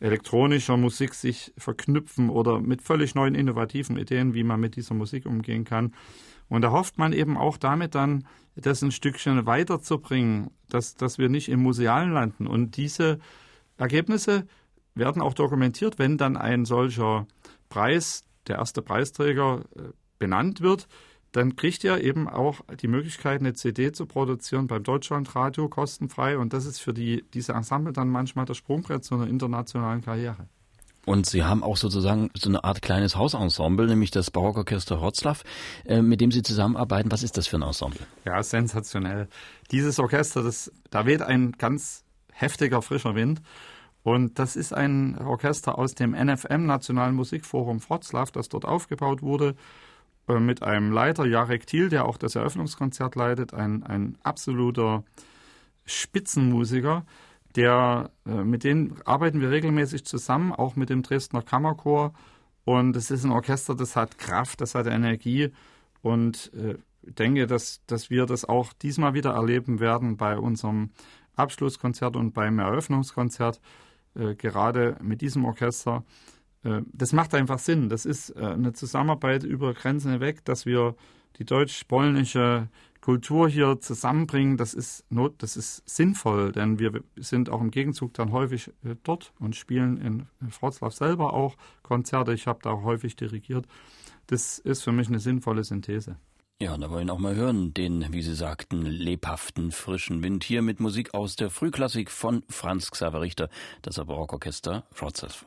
elektronischer 0.00 0.76
Musik 0.76 1.14
sich 1.14 1.52
verknüpfen 1.58 2.30
oder 2.30 2.60
mit 2.60 2.82
völlig 2.82 3.14
neuen 3.16 3.34
innovativen 3.34 3.96
Ideen, 3.96 4.34
wie 4.34 4.44
man 4.44 4.60
mit 4.60 4.76
dieser 4.76 4.94
Musik 4.94 5.26
umgehen 5.26 5.64
kann. 5.64 5.94
Und 6.48 6.62
da 6.62 6.70
hofft 6.70 6.98
man 6.98 7.12
eben 7.12 7.36
auch 7.36 7.56
damit 7.56 7.94
dann, 7.94 8.24
das 8.54 8.82
ein 8.82 8.92
Stückchen 8.92 9.46
weiterzubringen, 9.46 10.50
dass, 10.68 10.94
dass 10.94 11.18
wir 11.18 11.28
nicht 11.28 11.48
im 11.48 11.60
Musealen 11.60 12.12
landen. 12.12 12.46
Und 12.46 12.76
diese 12.76 13.18
Ergebnisse 13.78 14.46
werden 14.94 15.22
auch 15.22 15.34
dokumentiert, 15.34 15.98
wenn 15.98 16.18
dann 16.18 16.36
ein 16.36 16.64
solcher 16.64 17.26
Preis, 17.68 18.24
der 18.46 18.56
erste 18.56 18.82
Preisträger, 18.82 19.62
äh, 19.76 19.82
benannt 20.18 20.60
wird. 20.60 20.88
Dann 21.32 21.56
kriegt 21.56 21.84
er 21.84 22.02
eben 22.02 22.28
auch 22.28 22.60
die 22.80 22.88
Möglichkeit, 22.88 23.40
eine 23.40 23.52
CD 23.52 23.92
zu 23.92 24.06
produzieren 24.06 24.66
beim 24.66 24.82
Deutschlandradio 24.82 25.68
kostenfrei. 25.68 26.38
Und 26.38 26.52
das 26.52 26.64
ist 26.64 26.80
für 26.80 26.94
die, 26.94 27.24
diese 27.34 27.52
Ensemble 27.52 27.92
dann 27.92 28.08
manchmal 28.08 28.46
das 28.46 28.56
Sprungbrett 28.56 29.04
zu 29.04 29.14
einer 29.14 29.26
internationalen 29.26 30.02
Karriere. 30.02 30.48
Und 31.04 31.26
Sie 31.26 31.44
haben 31.44 31.62
auch 31.62 31.76
sozusagen 31.76 32.30
so 32.34 32.50
eine 32.50 32.64
Art 32.64 32.82
kleines 32.82 33.16
Hausensemble, 33.16 33.86
nämlich 33.86 34.10
das 34.10 34.30
Barockorchester 34.30 35.00
Wroclaw, 35.00 35.38
äh, 35.86 36.02
mit 36.02 36.20
dem 36.20 36.30
Sie 36.30 36.42
zusammenarbeiten. 36.42 37.10
Was 37.12 37.22
ist 37.22 37.36
das 37.36 37.46
für 37.46 37.56
ein 37.56 37.62
Ensemble? 37.62 38.00
Ja, 38.24 38.42
sensationell. 38.42 39.28
Dieses 39.70 39.98
Orchester, 39.98 40.42
das, 40.42 40.70
da 40.90 41.06
weht 41.06 41.22
ein 41.22 41.52
ganz 41.52 42.04
heftiger, 42.40 42.82
frischer 42.82 43.14
Wind. 43.14 43.42
Und 44.02 44.38
das 44.38 44.56
ist 44.56 44.72
ein 44.72 45.18
Orchester 45.18 45.78
aus 45.78 45.94
dem 45.94 46.12
NFM, 46.12 46.66
Nationalen 46.66 47.14
Musikforum 47.14 47.80
Wroclaw, 47.82 48.30
das 48.32 48.48
dort 48.48 48.64
aufgebaut 48.64 49.22
wurde, 49.22 49.54
äh, 50.28 50.38
mit 50.38 50.62
einem 50.62 50.92
Leiter, 50.92 51.26
Jarek 51.26 51.66
Thiel, 51.66 51.88
der 51.88 52.04
auch 52.04 52.16
das 52.16 52.36
Eröffnungskonzert 52.36 53.16
leitet, 53.16 53.54
ein, 53.54 53.82
ein 53.82 54.16
absoluter 54.22 55.04
Spitzenmusiker. 55.84 57.04
Der, 57.56 58.10
äh, 58.24 58.44
mit 58.44 58.64
dem 58.64 58.96
arbeiten 59.04 59.40
wir 59.40 59.50
regelmäßig 59.50 60.04
zusammen, 60.04 60.52
auch 60.52 60.76
mit 60.76 60.90
dem 60.90 61.02
Dresdner 61.02 61.42
Kammerchor. 61.42 62.12
Und 62.64 62.94
es 62.96 63.10
ist 63.10 63.24
ein 63.24 63.32
Orchester, 63.32 63.74
das 63.74 63.96
hat 63.96 64.18
Kraft, 64.18 64.60
das 64.60 64.74
hat 64.74 64.86
Energie. 64.86 65.50
Und 66.02 66.52
ich 66.54 66.62
äh, 66.62 66.78
denke, 67.02 67.46
dass, 67.46 67.80
dass 67.86 68.10
wir 68.10 68.26
das 68.26 68.44
auch 68.44 68.72
diesmal 68.72 69.14
wieder 69.14 69.30
erleben 69.30 69.80
werden 69.80 70.16
bei 70.16 70.38
unserem 70.38 70.90
Abschlusskonzert 71.38 72.16
und 72.16 72.32
beim 72.32 72.58
Eröffnungskonzert. 72.58 73.60
Äh, 74.18 74.34
gerade 74.34 74.96
mit 75.00 75.20
diesem 75.20 75.44
Orchester. 75.44 76.04
Äh, 76.64 76.82
das 76.92 77.12
macht 77.12 77.34
einfach 77.34 77.58
Sinn. 77.58 77.88
Das 77.88 78.04
ist 78.04 78.30
äh, 78.30 78.40
eine 78.40 78.72
Zusammenarbeit 78.72 79.44
über 79.44 79.74
Grenzen 79.74 80.10
hinweg, 80.10 80.44
dass 80.44 80.66
wir 80.66 80.96
die 81.38 81.44
deutsch-polnische 81.44 82.68
Kultur 83.00 83.48
hier 83.48 83.80
zusammenbringen. 83.80 84.56
Das 84.56 84.74
ist, 84.74 85.04
not, 85.10 85.34
das 85.38 85.56
ist 85.56 85.88
sinnvoll, 85.88 86.50
denn 86.50 86.80
wir 86.80 87.00
sind 87.16 87.48
auch 87.48 87.60
im 87.60 87.70
Gegenzug 87.70 88.12
dann 88.14 88.32
häufig 88.32 88.72
dort 89.04 89.32
und 89.38 89.54
spielen 89.54 89.98
in 89.98 90.26
Wroclaw 90.40 90.90
selber 90.90 91.32
auch 91.32 91.56
Konzerte. 91.82 92.34
Ich 92.34 92.48
habe 92.48 92.58
da 92.62 92.70
auch 92.70 92.82
häufig 92.82 93.14
dirigiert. 93.14 93.66
Das 94.26 94.58
ist 94.58 94.82
für 94.82 94.92
mich 94.92 95.08
eine 95.08 95.20
sinnvolle 95.20 95.62
Synthese. 95.62 96.16
Ja, 96.60 96.76
da 96.76 96.90
wollen 96.90 97.08
auch 97.08 97.20
mal 97.20 97.36
hören, 97.36 97.72
den, 97.72 98.12
wie 98.12 98.20
Sie 98.20 98.34
sagten, 98.34 98.84
lebhaften, 98.84 99.70
frischen 99.70 100.24
Wind 100.24 100.42
hier 100.42 100.60
mit 100.60 100.80
Musik 100.80 101.14
aus 101.14 101.36
der 101.36 101.50
Frühklassik 101.50 102.10
von 102.10 102.42
Franz 102.48 102.90
Xaver 102.90 103.20
Richter, 103.20 103.48
das 103.82 103.94
Barockorchester 103.94 104.82
Wrocław. 104.92 105.44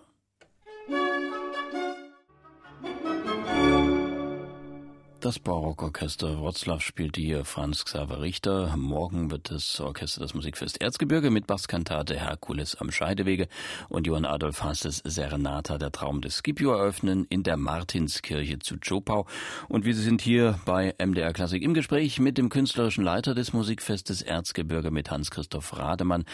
Das 5.31 5.39
Barockorchester 5.39 6.41
Wroclaw 6.41 6.81
spielt 6.81 7.15
hier 7.15 7.45
Franz 7.45 7.85
Xaver 7.85 8.19
Richter. 8.19 8.75
Morgen 8.75 9.31
wird 9.31 9.49
das 9.49 9.79
Orchester 9.79 10.19
das 10.19 10.33
Musikfest 10.33 10.81
Erzgebirge 10.81 11.31
mit 11.31 11.47
Basskantate 11.47 12.19
Herkules 12.19 12.75
am 12.75 12.91
Scheidewege 12.91 13.47
und 13.87 14.07
Johann 14.07 14.25
Adolf 14.25 14.61
Hasses 14.61 15.01
Serenata 15.05 15.77
der 15.77 15.93
Traum 15.93 16.19
des 16.19 16.39
Scipio 16.39 16.73
eröffnen 16.73 17.27
in 17.29 17.43
der 17.43 17.55
Martinskirche 17.55 18.59
zu 18.59 18.75
Zschopau. 18.75 19.25
Und 19.69 19.85
wir 19.85 19.95
sind 19.95 20.21
hier 20.21 20.59
bei 20.65 20.93
MDR 21.01 21.31
Klassik 21.31 21.63
im 21.63 21.73
Gespräch 21.73 22.19
mit 22.19 22.37
dem 22.37 22.49
künstlerischen 22.49 23.05
Leiter 23.05 23.33
des 23.33 23.53
Musikfestes 23.53 24.21
Erzgebirge 24.21 24.91
mit 24.91 25.11
Hans-Christoph 25.11 25.77
Rademann. 25.77 26.25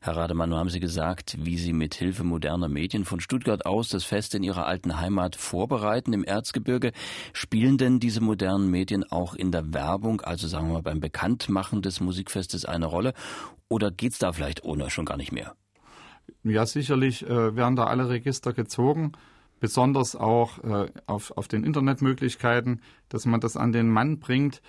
Herr 0.00 0.16
Rademann, 0.16 0.48
nun 0.48 0.58
haben 0.60 0.70
Sie 0.70 0.80
gesagt, 0.80 1.36
wie 1.38 1.58
Sie 1.58 1.74
mit 1.74 1.94
Hilfe 1.94 2.24
moderner 2.24 2.70
Medien 2.70 3.04
von 3.04 3.20
Stuttgart 3.20 3.66
aus 3.66 3.90
das 3.90 4.04
Fest 4.04 4.34
in 4.34 4.42
Ihrer 4.42 4.64
alten 4.64 4.98
Heimat 4.98 5.36
vorbereiten 5.36 6.14
im 6.14 6.24
Erzgebirge. 6.24 6.92
Spielen 7.34 7.76
denn 7.76 8.00
diese 8.00 8.22
modernen 8.22 8.45
Medien 8.54 9.04
auch 9.10 9.34
in 9.34 9.52
der 9.52 9.72
Werbung, 9.74 10.20
also 10.20 10.48
sagen 10.48 10.68
wir 10.68 10.74
mal 10.74 10.82
beim 10.82 11.00
Bekanntmachen 11.00 11.82
des 11.82 12.00
Musikfestes 12.00 12.64
eine 12.64 12.86
Rolle? 12.86 13.12
Oder 13.68 13.90
geht 13.90 14.12
es 14.12 14.18
da 14.18 14.32
vielleicht 14.32 14.64
ohne 14.64 14.90
schon 14.90 15.04
gar 15.04 15.16
nicht 15.16 15.32
mehr? 15.32 15.54
Ja, 16.42 16.66
sicherlich 16.66 17.24
äh, 17.26 17.56
werden 17.56 17.76
da 17.76 17.84
alle 17.84 18.08
Register 18.08 18.52
gezogen, 18.52 19.12
besonders 19.60 20.16
auch 20.16 20.62
äh, 20.64 20.90
auf, 21.06 21.36
auf 21.36 21.48
den 21.48 21.64
Internetmöglichkeiten, 21.64 22.80
dass 23.08 23.26
man 23.26 23.40
das 23.40 23.56
an 23.56 23.72
den 23.72 23.88
Mann 23.88 24.18
bringt. 24.18 24.62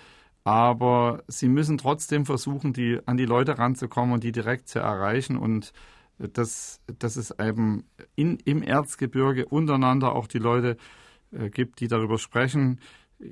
Aber 0.44 1.22
sie 1.28 1.48
müssen 1.48 1.78
trotzdem 1.78 2.24
versuchen, 2.24 2.72
die, 2.72 2.98
an 3.06 3.16
die 3.16 3.26
Leute 3.26 3.58
ranzukommen 3.58 4.14
und 4.14 4.24
die 4.24 4.32
direkt 4.32 4.68
zu 4.68 4.78
erreichen. 4.78 5.36
Und 5.36 5.72
dass, 6.18 6.80
dass 6.98 7.16
es 7.16 7.34
eben 7.38 7.84
in, 8.16 8.38
im 8.44 8.62
Erzgebirge 8.62 9.46
untereinander 9.46 10.14
auch 10.14 10.26
die 10.26 10.38
Leute 10.38 10.76
äh, 11.32 11.50
gibt, 11.50 11.80
die 11.80 11.88
darüber 11.88 12.18
sprechen, 12.18 12.80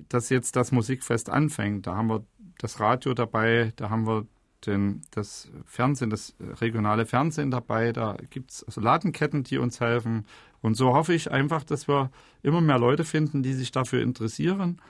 dass 0.09 0.31
jetzt 0.31 0.57
das 0.57 0.73
Musikfest 0.73 1.31
anfängt. 1.31 1.87
Da 1.87 1.97
haben 1.97 2.09
wir 2.09 2.25
das 2.59 2.81
Radio 2.81 3.15
dabei, 3.15 3.73
da 3.77 3.91
haben 3.91 4.07
wir 4.07 4.27
den, 4.67 5.03
das 5.11 5.51
Fernsehen, 5.65 6.11
das 6.11 6.35
regionale 6.41 7.07
Fernsehen 7.07 7.51
dabei, 7.51 7.93
da 7.93 8.17
gibt 8.31 8.51
es 8.51 8.65
also 8.65 8.81
Ladenketten, 8.81 9.45
die 9.45 9.59
uns 9.59 9.81
helfen. 9.81 10.27
Und 10.61 10.75
so 10.75 10.95
hoffe 10.95 11.15
ich 11.15 11.31
einfach, 11.31 11.63
dass 11.63 11.89
wir 11.89 12.11
immer 12.43 12.61
mehr 12.61 12.79
Leute 12.79 13.05
finden, 13.05 13.43
die 13.43 13.53
sich 13.53 13.71
dafür 13.71 14.03
interessieren 14.03 14.81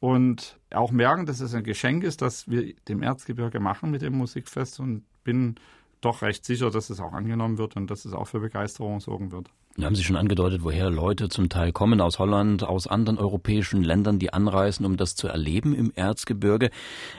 und 0.00 0.58
auch 0.70 0.92
merken, 0.92 1.26
dass 1.26 1.40
es 1.40 1.54
ein 1.54 1.64
Geschenk 1.64 2.04
ist, 2.04 2.22
dass 2.22 2.48
wir 2.48 2.74
dem 2.88 3.02
Erzgebirge 3.02 3.60
machen 3.60 3.90
mit 3.90 4.02
dem 4.02 4.14
Musikfest 4.14 4.80
und 4.80 5.04
bin 5.24 5.56
doch 6.00 6.22
recht 6.22 6.44
sicher, 6.44 6.70
dass 6.70 6.90
es 6.90 7.00
auch 7.00 7.12
angenommen 7.12 7.58
wird 7.58 7.76
und 7.76 7.90
dass 7.90 8.04
es 8.04 8.12
auch 8.12 8.26
für 8.26 8.40
Begeisterung 8.40 9.00
sorgen 9.00 9.32
wird. 9.32 9.50
Da 9.78 9.84
haben 9.84 9.94
Sie 9.94 10.04
schon 10.04 10.16
angedeutet, 10.16 10.62
woher 10.62 10.88
Leute 10.88 11.28
zum 11.28 11.50
Teil 11.50 11.70
kommen, 11.70 12.00
aus 12.00 12.18
Holland, 12.18 12.62
aus 12.64 12.86
anderen 12.86 13.18
europäischen 13.18 13.82
Ländern, 13.82 14.18
die 14.18 14.32
anreisen, 14.32 14.86
um 14.86 14.96
das 14.96 15.16
zu 15.16 15.28
erleben 15.28 15.74
im 15.74 15.92
Erzgebirge. 15.94 16.70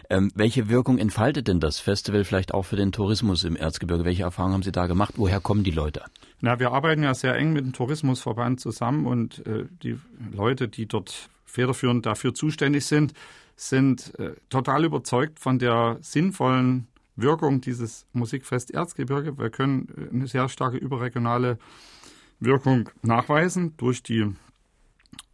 Ähm, 0.10 0.32
welche 0.34 0.68
Wirkung 0.68 0.98
entfaltet 0.98 1.48
denn 1.48 1.60
das 1.60 1.80
Festival 1.80 2.24
vielleicht 2.24 2.56
auch 2.56 2.64
für 2.64 2.76
den 2.76 2.92
Tourismus 2.92 3.44
im 3.44 3.56
Erzgebirge? 3.56 4.06
Welche 4.06 4.24
Erfahrungen 4.24 4.56
haben 4.56 4.64
Sie 4.64 4.72
da 4.72 4.88
gemacht? 4.88 5.14
Woher 5.18 5.40
kommen 5.40 5.64
die 5.64 5.72
Leute? 5.72 6.02
Na, 6.42 6.60
wir 6.60 6.72
arbeiten 6.72 7.04
ja 7.04 7.14
sehr 7.14 7.36
eng 7.36 7.54
mit 7.54 7.64
dem 7.64 7.74
Tourismusverband 7.74 8.60
zusammen 8.60 9.06
und 9.06 9.46
äh, 9.46 9.66
die 9.84 10.00
Leute, 10.32 10.68
die 10.68 10.88
dort 10.88 11.30
federführend 11.46 12.08
dafür 12.08 12.34
zuständig 12.34 12.86
sind, 12.88 13.14
sind 13.56 14.18
äh, 14.20 14.34
total 14.50 14.84
überzeugt 14.84 15.40
von 15.40 15.60
der 15.60 15.98
sinnvollen 16.02 16.88
Wirkung 17.16 17.62
dieses 17.62 18.06
Musikfest 18.14 18.72
Erzgebirge. 18.72 19.38
Wir 19.38 19.52
können 19.52 19.90
äh, 19.96 20.14
eine 20.14 20.28
sehr 20.28 20.50
starke 20.50 20.78
überregionale 20.78 21.60
Wirkung 22.40 22.90
nachweisen 23.02 23.76
durch 23.78 24.04
die 24.04 24.34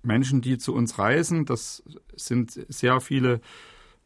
Menschen, 0.01 0.41
die 0.41 0.57
zu 0.57 0.73
uns 0.73 0.99
reisen. 0.99 1.45
Das 1.45 1.83
sind 2.15 2.65
sehr 2.69 3.01
viele 3.01 3.41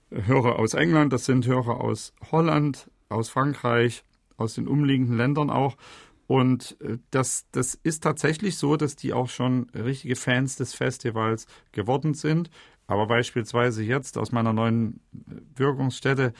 Hörer 0.09 0.57
aus 0.57 0.73
England, 0.73 1.11
das 1.11 1.25
sind 1.25 1.45
Hörer 1.45 1.81
aus 1.81 2.13
Holland, 2.31 2.89
aus 3.09 3.29
Frankreich, 3.29 4.03
aus 4.37 4.53
den 4.53 4.67
umliegenden 4.67 5.17
Ländern 5.17 5.49
auch. 5.49 5.75
Und 6.27 6.77
äh, 6.81 6.97
das, 7.11 7.45
das 7.51 7.73
ist 7.75 8.03
tatsächlich 8.03 8.57
so, 8.57 8.75
dass 8.75 8.95
die 8.95 9.13
auch 9.13 9.29
schon 9.29 9.69
richtige 9.73 10.15
Fans 10.15 10.55
des 10.55 10.73
Festivals 10.73 11.47
geworden 11.71 12.13
sind. 12.13 12.49
Aber 12.85 13.07
beispielsweise 13.07 13.83
jetzt 13.83 14.17
aus 14.17 14.31
meiner 14.31 14.53
neuen 14.53 15.01
Wirkungsstätte 15.55 16.33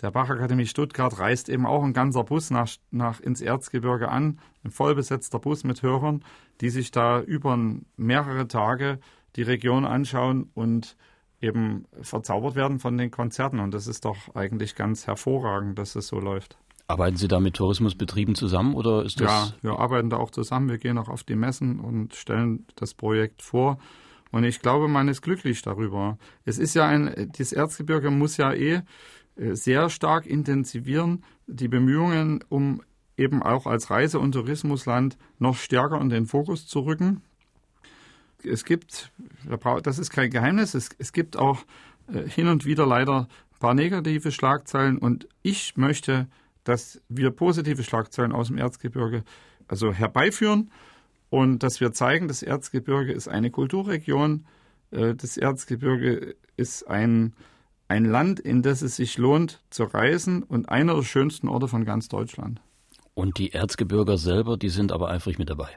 der 0.00 0.10
Bachakademie 0.12 0.66
Stuttgart 0.66 1.18
reist 1.18 1.48
eben 1.48 1.66
auch 1.66 1.82
ein 1.82 1.92
ganzer 1.92 2.24
Bus 2.24 2.50
nach, 2.50 2.68
nach 2.90 3.20
ins 3.20 3.40
Erzgebirge 3.40 4.08
an, 4.08 4.38
ein 4.64 4.70
vollbesetzter 4.70 5.38
Bus 5.40 5.64
mit 5.64 5.82
Hörern, 5.82 6.24
die 6.60 6.70
sich 6.70 6.90
da 6.90 7.20
über 7.20 7.58
mehrere 7.96 8.46
Tage 8.46 9.00
die 9.36 9.42
Region 9.42 9.84
anschauen 9.84 10.50
und 10.54 10.96
eben 11.40 11.86
verzaubert 12.00 12.54
werden 12.54 12.78
von 12.78 12.96
den 12.96 13.10
Konzerten. 13.10 13.60
Und 13.60 13.74
das 13.74 13.86
ist 13.86 14.04
doch 14.04 14.34
eigentlich 14.34 14.74
ganz 14.74 15.06
hervorragend, 15.06 15.78
dass 15.78 15.96
es 15.96 16.08
so 16.08 16.18
läuft. 16.18 16.58
Arbeiten 16.86 17.16
Sie 17.16 17.28
da 17.28 17.38
mit 17.38 17.54
Tourismusbetrieben 17.54 18.34
zusammen 18.34 18.74
oder 18.74 19.04
ist 19.04 19.20
das? 19.20 19.30
Ja, 19.30 19.54
wir 19.60 19.78
arbeiten 19.78 20.10
da 20.10 20.16
auch 20.16 20.30
zusammen. 20.30 20.70
Wir 20.70 20.78
gehen 20.78 20.96
auch 20.96 21.08
auf 21.08 21.22
die 21.22 21.36
Messen 21.36 21.80
und 21.80 22.14
stellen 22.14 22.66
das 22.76 22.94
Projekt 22.94 23.42
vor. 23.42 23.78
Und 24.30 24.44
ich 24.44 24.60
glaube, 24.60 24.88
man 24.88 25.08
ist 25.08 25.22
glücklich 25.22 25.62
darüber. 25.62 26.18
Es 26.44 26.58
ist 26.58 26.74
ja 26.74 26.86
ein, 26.86 27.30
das 27.36 27.52
Erzgebirge 27.52 28.10
muss 28.10 28.36
ja 28.36 28.52
eh 28.52 28.82
sehr 29.38 29.88
stark 29.90 30.26
intensivieren, 30.26 31.24
die 31.46 31.68
Bemühungen, 31.68 32.44
um 32.48 32.82
eben 33.16 33.42
auch 33.42 33.66
als 33.66 33.90
Reise- 33.90 34.18
und 34.18 34.32
Tourismusland 34.32 35.16
noch 35.38 35.56
stärker 35.56 36.00
in 36.00 36.08
den 36.08 36.26
Fokus 36.26 36.66
zu 36.66 36.80
rücken. 36.80 37.22
Es 38.44 38.64
gibt, 38.64 39.12
das 39.82 39.98
ist 39.98 40.10
kein 40.10 40.30
Geheimnis, 40.30 40.74
es, 40.74 40.90
es 40.98 41.12
gibt 41.12 41.36
auch 41.36 41.64
äh, 42.12 42.22
hin 42.28 42.48
und 42.48 42.64
wieder 42.64 42.86
leider 42.86 43.22
ein 43.22 43.58
paar 43.58 43.74
negative 43.74 44.30
Schlagzeilen 44.30 44.98
und 44.98 45.28
ich 45.42 45.76
möchte, 45.76 46.28
dass 46.62 47.00
wir 47.08 47.30
positive 47.30 47.82
Schlagzeilen 47.82 48.32
aus 48.32 48.48
dem 48.48 48.58
Erzgebirge 48.58 49.24
also 49.66 49.92
herbeiführen 49.92 50.70
und 51.30 51.62
dass 51.62 51.80
wir 51.80 51.92
zeigen, 51.92 52.28
das 52.28 52.42
Erzgebirge 52.42 53.12
ist 53.12 53.28
eine 53.28 53.50
Kulturregion, 53.50 54.46
äh, 54.92 55.14
das 55.14 55.36
Erzgebirge 55.36 56.36
ist 56.56 56.88
ein, 56.88 57.34
ein 57.88 58.04
Land, 58.04 58.38
in 58.38 58.62
das 58.62 58.82
es 58.82 58.96
sich 58.96 59.18
lohnt 59.18 59.60
zu 59.70 59.84
reisen 59.84 60.42
und 60.42 60.68
einer 60.68 60.94
der 60.94 61.02
schönsten 61.02 61.48
Orte 61.48 61.68
von 61.68 61.84
ganz 61.84 62.08
Deutschland. 62.08 62.60
Und 63.14 63.38
die 63.38 63.52
Erzgebirger 63.52 64.18
selber, 64.18 64.56
die 64.56 64.68
sind 64.68 64.92
aber 64.92 65.10
eifrig 65.10 65.38
mit 65.38 65.50
dabei. 65.50 65.68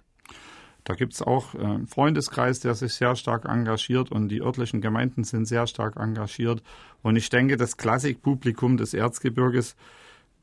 Da 0.83 0.95
gibt 0.95 1.13
es 1.13 1.21
auch 1.21 1.55
einen 1.55 1.87
Freundeskreis, 1.87 2.59
der 2.59 2.75
sich 2.75 2.93
sehr 2.93 3.15
stark 3.15 3.45
engagiert 3.45 4.11
und 4.11 4.29
die 4.29 4.41
örtlichen 4.41 4.81
Gemeinden 4.81 5.23
sind 5.23 5.45
sehr 5.45 5.67
stark 5.67 5.95
engagiert. 5.95 6.63
Und 7.01 7.15
ich 7.15 7.29
denke, 7.29 7.55
das 7.55 7.77
Klassikpublikum 7.77 8.77
des 8.77 8.93
Erzgebirges, 8.93 9.75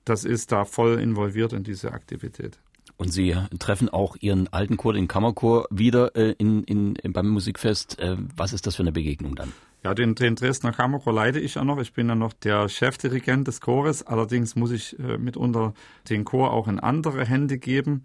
das 0.04 0.24
ist 0.24 0.52
da 0.52 0.64
voll 0.64 1.00
involviert 1.00 1.52
in 1.52 1.64
diese 1.64 1.92
Aktivität. 1.92 2.58
Und 2.96 3.12
Sie 3.12 3.36
treffen 3.58 3.88
auch 3.88 4.16
Ihren 4.20 4.48
alten 4.52 4.76
Chor, 4.76 4.92
den 4.92 5.06
Kammerchor, 5.06 5.66
wieder 5.70 6.16
äh, 6.16 6.34
in, 6.38 6.64
in, 6.64 6.96
beim 7.12 7.28
Musikfest. 7.28 7.98
Äh, 7.98 8.16
was 8.36 8.52
ist 8.52 8.66
das 8.66 8.76
für 8.76 8.82
eine 8.82 8.92
Begegnung 8.92 9.34
dann? 9.36 9.52
Ja, 9.84 9.94
den, 9.94 10.14
den 10.16 10.34
Dresdner 10.34 10.72
Kammerchor 10.72 11.12
leite 11.12 11.38
ich 11.38 11.54
ja 11.54 11.64
noch. 11.64 11.78
Ich 11.78 11.92
bin 11.92 12.08
ja 12.08 12.16
noch 12.16 12.32
der 12.32 12.68
Chefdirigent 12.68 13.46
des 13.46 13.60
Chores. 13.60 14.04
Allerdings 14.04 14.56
muss 14.56 14.72
ich 14.72 14.98
äh, 14.98 15.18
mitunter 15.18 15.72
den 16.08 16.24
Chor 16.24 16.52
auch 16.52 16.66
in 16.66 16.80
andere 16.80 17.24
Hände 17.24 17.58
geben. 17.58 18.02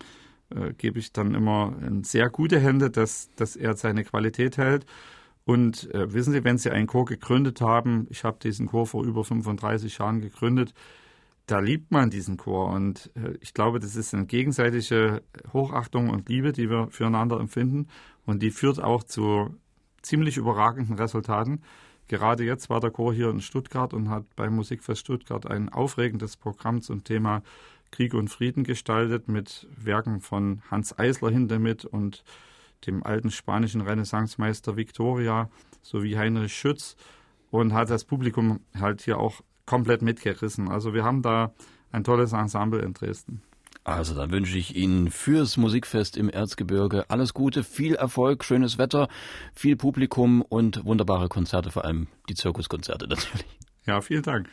Äh, 0.50 0.74
gebe 0.74 1.00
ich 1.00 1.12
dann 1.14 1.34
immer 1.34 1.76
in 1.86 2.04
sehr 2.04 2.30
gute 2.30 2.60
Hände, 2.60 2.92
dass, 2.92 3.32
dass 3.36 3.56
er 3.56 3.76
seine 3.76 4.04
Qualität 4.04 4.58
hält. 4.58 4.86
Und 5.46 5.92
äh, 5.94 6.14
wissen 6.14 6.32
Sie, 6.32 6.44
wenn 6.44 6.58
Sie 6.58 6.70
einen 6.70 6.88
Chor 6.88 7.06
gegründet 7.06 7.60
haben, 7.60 8.08
ich 8.10 8.24
habe 8.24 8.38
diesen 8.42 8.68
Chor 8.68 8.86
vor 8.86 9.04
über 9.04 9.24
35 9.24 9.98
Jahren 9.98 10.22
gegründet, 10.22 10.74
da 11.48 11.60
liebt 11.60 11.92
man 11.92 12.10
diesen 12.10 12.38
Chor. 12.38 12.70
Und 12.70 13.12
äh, 13.16 13.34
ich 13.42 13.54
glaube, 13.54 13.80
das 13.80 13.96
ist 13.96 14.14
eine 14.14 14.26
gegenseitige 14.26 15.24
Hochachtung 15.52 16.10
und 16.10 16.30
Liebe, 16.30 16.54
die 16.54 16.70
wir 16.70 16.88
füreinander 16.92 17.40
empfinden. 17.40 17.88
Und 18.26 18.42
die 18.42 18.52
führt 18.52 18.82
auch 18.82 19.04
zu 19.04 19.54
ziemlich 20.04 20.38
überragenden 20.38 20.96
Resultaten. 20.96 21.62
Gerade 22.08 22.44
jetzt 22.44 22.70
war 22.70 22.80
der 22.80 22.92
Chor 22.92 23.14
hier 23.14 23.30
in 23.30 23.42
Stuttgart 23.42 23.94
und 23.94 24.10
hat 24.10 24.26
beim 24.36 24.56
Musikfest 24.56 25.02
Stuttgart 25.02 25.48
ein 25.48 25.70
aufregendes 25.70 26.38
Programm 26.38 26.82
zum 26.82 27.04
Thema 27.04 27.42
Krieg 27.92 28.14
und 28.14 28.30
Frieden 28.30 28.64
gestaltet 28.64 29.28
mit 29.28 29.68
Werken 29.76 30.20
von 30.20 30.62
Hans 30.70 30.98
Eisler 30.98 31.30
hinter 31.32 31.60
mit 31.60 31.86
und 31.86 32.24
dem 32.86 33.04
alten 33.04 33.32
spanischen 33.32 33.82
Renaissancemeister 33.82 34.76
Victoria 34.76 35.50
sowie 35.82 36.18
Heinrich 36.18 36.54
Schütz 36.54 36.96
und 37.52 37.74
hat 37.74 37.90
das 37.90 38.04
Publikum 38.04 38.60
halt 38.78 39.02
hier 39.02 39.20
auch 39.20 39.42
komplett 39.66 40.02
mitgerissen. 40.02 40.70
Also 40.70 40.94
wir 40.94 41.04
haben 41.04 41.22
da 41.22 41.54
ein 41.92 42.04
tolles 42.04 42.34
Ensemble 42.34 42.82
in 42.82 42.94
Dresden. 42.94 43.42
Also 43.84 44.16
dann 44.16 44.32
wünsche 44.32 44.58
ich 44.58 44.76
Ihnen 44.76 45.12
fürs 45.12 45.58
Musikfest 45.58 46.16
im 46.16 46.30
Erzgebirge 46.30 47.06
alles 47.10 47.34
Gute, 47.34 47.64
viel 47.64 47.96
Erfolg, 47.96 48.46
schönes 48.46 48.78
Wetter, 48.78 49.10
viel 49.54 49.76
Publikum 49.76 50.42
und 50.42 50.86
wunderbare 50.86 51.28
Konzerte, 51.28 51.70
vor 51.70 51.84
allem 51.84 52.08
die 52.30 52.36
Zirkuskonzerte 52.36 53.08
natürlich. 53.10 53.46
Ja, 53.86 54.00
vielen 54.00 54.24
Dank. 54.24 54.50